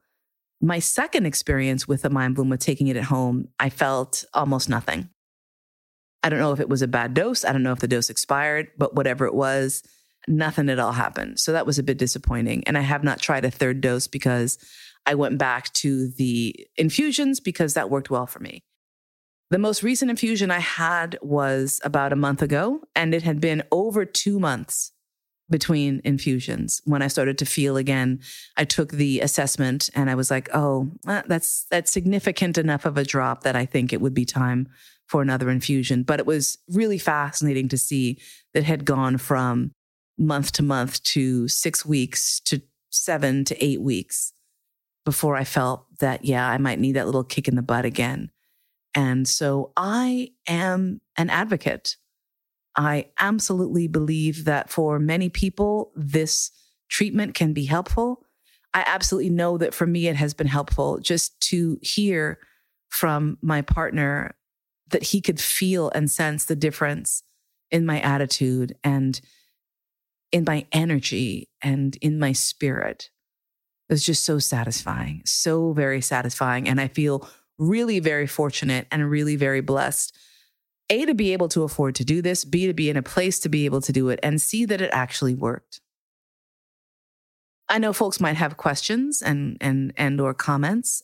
My 0.61 0.79
second 0.79 1.27
experience 1.27 1.89
with 1.89 2.03
the 2.03 2.11
Mindbloom 2.11 2.51
with 2.51 2.61
taking 2.61 2.87
it 2.87 2.97
at 2.97 3.05
home, 3.05 3.49
I 3.59 3.71
felt 3.71 4.25
almost 4.33 4.69
nothing. 4.69 5.09
I 6.23 6.29
don't 6.29 6.39
know 6.39 6.53
if 6.53 6.61
it 6.61 6.69
was 6.69 6.83
a 6.83 6.89
bad 6.89 7.15
dose. 7.15 7.45
I 7.45 7.53
don't 7.53 7.65
know 7.65 7.73
if 7.73 7.81
the 7.81 7.89
dose 7.89 8.11
expired, 8.11 8.69
but 8.79 8.95
whatever 8.95 9.27
it 9.27 9.35
was, 9.35 9.83
nothing 10.29 10.69
at 10.69 10.79
all 10.79 10.93
happened. 10.93 11.41
So 11.41 11.53
that 11.53 11.67
was 11.67 11.79
a 11.79 11.83
bit 11.83 11.99
disappointing. 11.99 12.63
And 12.67 12.79
I 12.79 12.83
have 12.83 13.03
not 13.03 13.19
tried 13.19 13.45
a 13.45 13.51
third 13.51 13.81
dose 13.81 14.07
because 14.07 14.57
I 15.05 15.17
went 15.17 15.39
back 15.39 15.73
to 15.75 16.09
the 16.13 16.55
infusions 16.77 17.41
because 17.41 17.75
that 17.75 17.91
worked 17.91 18.11
well 18.11 18.27
for 18.27 18.39
me. 18.39 18.63
The 19.51 19.59
most 19.59 19.83
recent 19.83 20.11
infusion 20.11 20.51
I 20.51 20.61
had 20.61 21.19
was 21.21 21.81
about 21.85 22.13
a 22.13 22.17
month 22.17 22.41
ago, 22.41 22.81
and 22.95 23.15
it 23.15 23.23
had 23.23 23.41
been 23.41 23.65
over 23.71 24.05
two 24.05 24.39
months 24.39 24.93
between 25.53 26.01
infusions 26.03 26.83
when 26.85 27.03
I 27.03 27.07
started 27.07 27.39
to 27.39 27.47
feel 27.47 27.77
again. 27.77 28.19
I 28.57 28.65
took 28.65 28.91
the 28.91 29.21
assessment 29.21 29.89
and 29.95 30.11
I 30.11 30.17
was 30.17 30.31
like, 30.31 30.49
oh, 30.53 30.91
uh, 31.07 31.23
that's 31.27 31.67
that's 31.71 31.93
significant 31.93 32.59
enough 32.59 32.85
of 32.85 32.97
a 32.97 33.05
drop 33.05 33.45
that 33.45 33.55
I 33.55 33.65
think 33.65 33.93
it 33.93 34.01
would 34.01 34.15
be 34.15 34.25
time 34.25 34.69
for 35.07 35.23
another 35.23 35.51
infusion. 35.51 36.03
But 36.03 36.19
it 36.19 36.27
was 36.27 36.59
really 36.69 36.99
fascinating 36.99 37.69
to 37.69 37.79
see 37.79 38.19
that 38.55 38.65
had 38.65 38.85
gone 38.85 39.19
from 39.19 39.71
month 40.19 40.53
to 40.53 40.63
month 40.63 41.03
to 41.05 41.47
six 41.47 41.87
weeks 41.87 42.41
to 42.41 42.61
seven 42.91 43.45
to 43.45 43.65
eight 43.65 43.81
weeks 43.81 44.33
before 45.05 45.37
I 45.37 45.45
felt 45.45 45.87
that, 45.99 46.25
yeah, 46.25 46.49
I 46.49 46.59
might 46.59 46.79
need 46.79 46.93
that 46.93 47.07
little 47.07 47.25
kick 47.25 47.49
in 47.49 47.57
the 47.57 47.63
butt 47.63 47.85
again. 47.85 48.31
And 48.95 49.27
so 49.27 49.73
I 49.77 50.33
am 50.47 51.01
an 51.17 51.31
advocate. 51.31 51.97
I 52.77 53.07
absolutely 53.19 53.89
believe 53.89 54.45
that 54.45 54.71
for 54.71 54.99
many 54.99 55.29
people, 55.29 55.93
this 55.95 56.51
treatment 56.89 57.35
can 57.35 57.53
be 57.53 57.65
helpful. 57.65 58.27
I 58.75 58.85
absolutely 58.87 59.31
know 59.31 59.59
that 59.59 59.75
for 59.75 59.87
me, 59.87 60.09
it 60.09 60.17
has 60.17 60.33
been 60.33 60.47
helpful 60.47 60.99
just 60.99 61.39
to 61.49 61.79
hear 61.83 62.39
from 62.89 63.39
my 63.43 63.63
partner 63.63 64.35
that 64.91 65.03
he 65.03 65.21
could 65.21 65.41
feel 65.41 65.91
and 65.91 66.11
sense 66.11 66.45
the 66.45 66.57
difference 66.57 67.23
in 67.71 67.87
my 67.87 68.01
attitude 68.01 68.77
and 68.85 69.21
in 70.31 70.45
my 70.47 70.67
energy 70.73 71.49
and 71.63 71.97
in 72.01 72.19
my 72.19 72.33
spirit. 72.33 73.11
It 73.89 73.93
was 73.93 74.05
just 74.05 74.25
so 74.25 74.39
satisfying, 74.39 75.23
so 75.25 75.73
very 75.73 76.01
satisfying. 76.01 76.69
And 76.69 76.81
I 76.81 76.89
feel 76.89 77.29
really 77.59 78.01
very 78.01 78.27
fortunate 78.27 78.87
and 78.91 79.11
really 79.11 79.37
very 79.37 79.61
blessed. 79.61 80.17
A, 80.91 81.07
to 81.07 81.15
be 81.15 81.33
able 81.33 81.49
to 81.49 81.63
afford 81.63 81.95
to 81.97 82.05
do 82.05 82.21
this, 82.21 82.45
B, 82.45 82.67
to 82.67 82.75
be 82.75 82.91
in 82.91 82.97
a 82.97 83.03
place 83.03 83.39
to 83.41 83.49
be 83.49 83.65
able 83.65 83.81
to 83.81 83.93
do 83.93 84.09
it, 84.09 84.21
and 84.23 84.41
C, 84.41 84.65
that 84.67 84.81
it 84.81 84.91
actually 84.93 85.35
worked. 85.35 85.81
I 87.69 87.79
know 87.79 87.93
folks 87.93 88.21
might 88.21 88.37
have 88.37 88.57
questions 88.57 89.23
and, 89.23 89.57
and, 89.61 89.93
and 89.97 90.21
or 90.21 90.35
comments. 90.35 91.03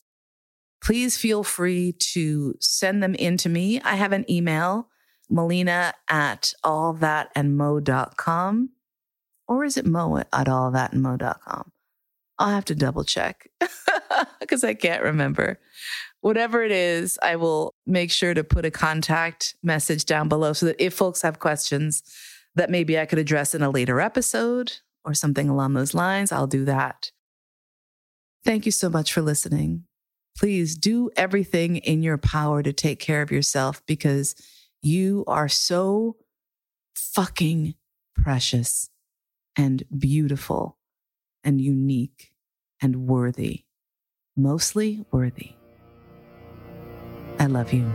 Please 0.83 1.17
feel 1.17 1.43
free 1.43 1.95
to 2.13 2.55
send 2.61 3.03
them 3.03 3.15
in 3.15 3.37
to 3.39 3.49
me. 3.49 3.81
I 3.81 3.97
have 3.97 4.13
an 4.13 4.31
email, 4.31 4.89
mollena 5.31 5.95
at 6.09 6.53
allthatandmo.com. 6.65 8.71
Or 9.49 9.65
is 9.65 9.79
it 9.79 9.87
mo 9.87 10.19
at 10.19 10.31
allthatandmo.com? 10.31 11.73
I'll 12.39 12.51
have 12.51 12.67
to 12.67 12.75
double 12.75 13.05
check 13.05 13.49
because 14.41 14.63
I 14.63 14.75
can't 14.75 15.03
remember. 15.03 15.59
Whatever 16.21 16.63
it 16.63 16.73
is, 16.73 17.19
I 17.23 17.37
will 17.37 17.75
make 17.87 18.11
sure 18.11 18.35
to 18.35 18.43
put 18.43 18.65
a 18.65 18.71
contact 18.71 19.55
message 19.63 20.05
down 20.05 20.29
below 20.29 20.53
so 20.53 20.67
that 20.67 20.83
if 20.85 20.95
folks 20.95 21.23
have 21.23 21.39
questions 21.39 22.03
that 22.57 22.71
maybe 22.71 22.99
I 22.99 23.07
could 23.07 23.19
address 23.21 23.55
in 23.55 23.63
a 23.63 23.71
later 23.71 24.01
episode 24.01 24.73
or 25.05 25.15
something 25.15 25.49
along 25.49 25.75
those 25.75 25.95
lines, 25.95 26.33
I'll 26.33 26.49
do 26.49 26.65
that. 26.65 27.13
Thank 28.45 28.67
you 28.67 28.73
so 28.73 28.89
much 28.89 29.13
for 29.13 29.23
listening. 29.23 29.85
please 30.39 30.77
do 30.77 31.11
everything 31.17 31.77
in 31.79 32.03
your 32.03 32.17
power 32.17 32.63
to 32.63 32.73
take 32.73 33.01
care 33.01 33.23
of 33.23 33.33
yourself 33.33 33.83
because 33.87 34.37
you 34.83 35.25
are 35.27 35.49
so 35.49 36.17
fucking 36.95 37.75
precious 38.15 38.89
and 39.57 39.83
beautiful 39.97 40.79
and 41.43 41.61
unique 41.61 42.31
and 42.81 43.09
worthy. 43.09 43.65
Mostly 44.37 45.05
worthy. 45.11 45.58
I 47.39 47.47
love 47.47 47.73
you. 47.73 47.91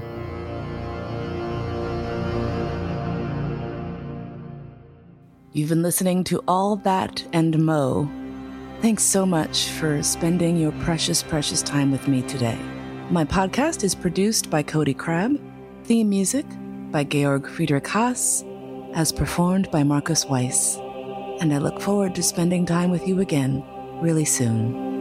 You've 5.51 5.69
been 5.69 5.83
listening 5.83 6.23
to 6.25 6.43
All 6.47 6.77
That 6.77 7.23
and 7.31 7.59
Mo. 7.63 8.09
Thanks 8.81 9.03
so 9.03 9.25
much 9.25 9.67
for 9.69 10.01
spending 10.01 10.57
your 10.57 10.71
precious, 10.83 11.21
precious 11.21 11.61
time 11.61 11.91
with 11.91 12.07
me 12.07 12.23
today. 12.23 12.57
My 13.11 13.23
podcast 13.23 13.83
is 13.83 13.93
produced 13.93 14.49
by 14.49 14.63
Cody 14.63 14.93
Crabb, 14.93 15.39
theme 15.83 16.09
music 16.09 16.45
by 16.91 17.03
Georg 17.03 17.47
Friedrich 17.47 17.87
Haas, 17.87 18.43
as 18.93 19.11
performed 19.11 19.69
by 19.69 19.83
Marcus 19.83 20.25
Weiss. 20.25 20.77
And 21.39 21.53
I 21.53 21.59
look 21.59 21.79
forward 21.79 22.15
to 22.15 22.23
spending 22.23 22.65
time 22.65 22.89
with 22.89 23.07
you 23.07 23.19
again 23.19 23.63
really 24.01 24.25
soon. 24.25 24.92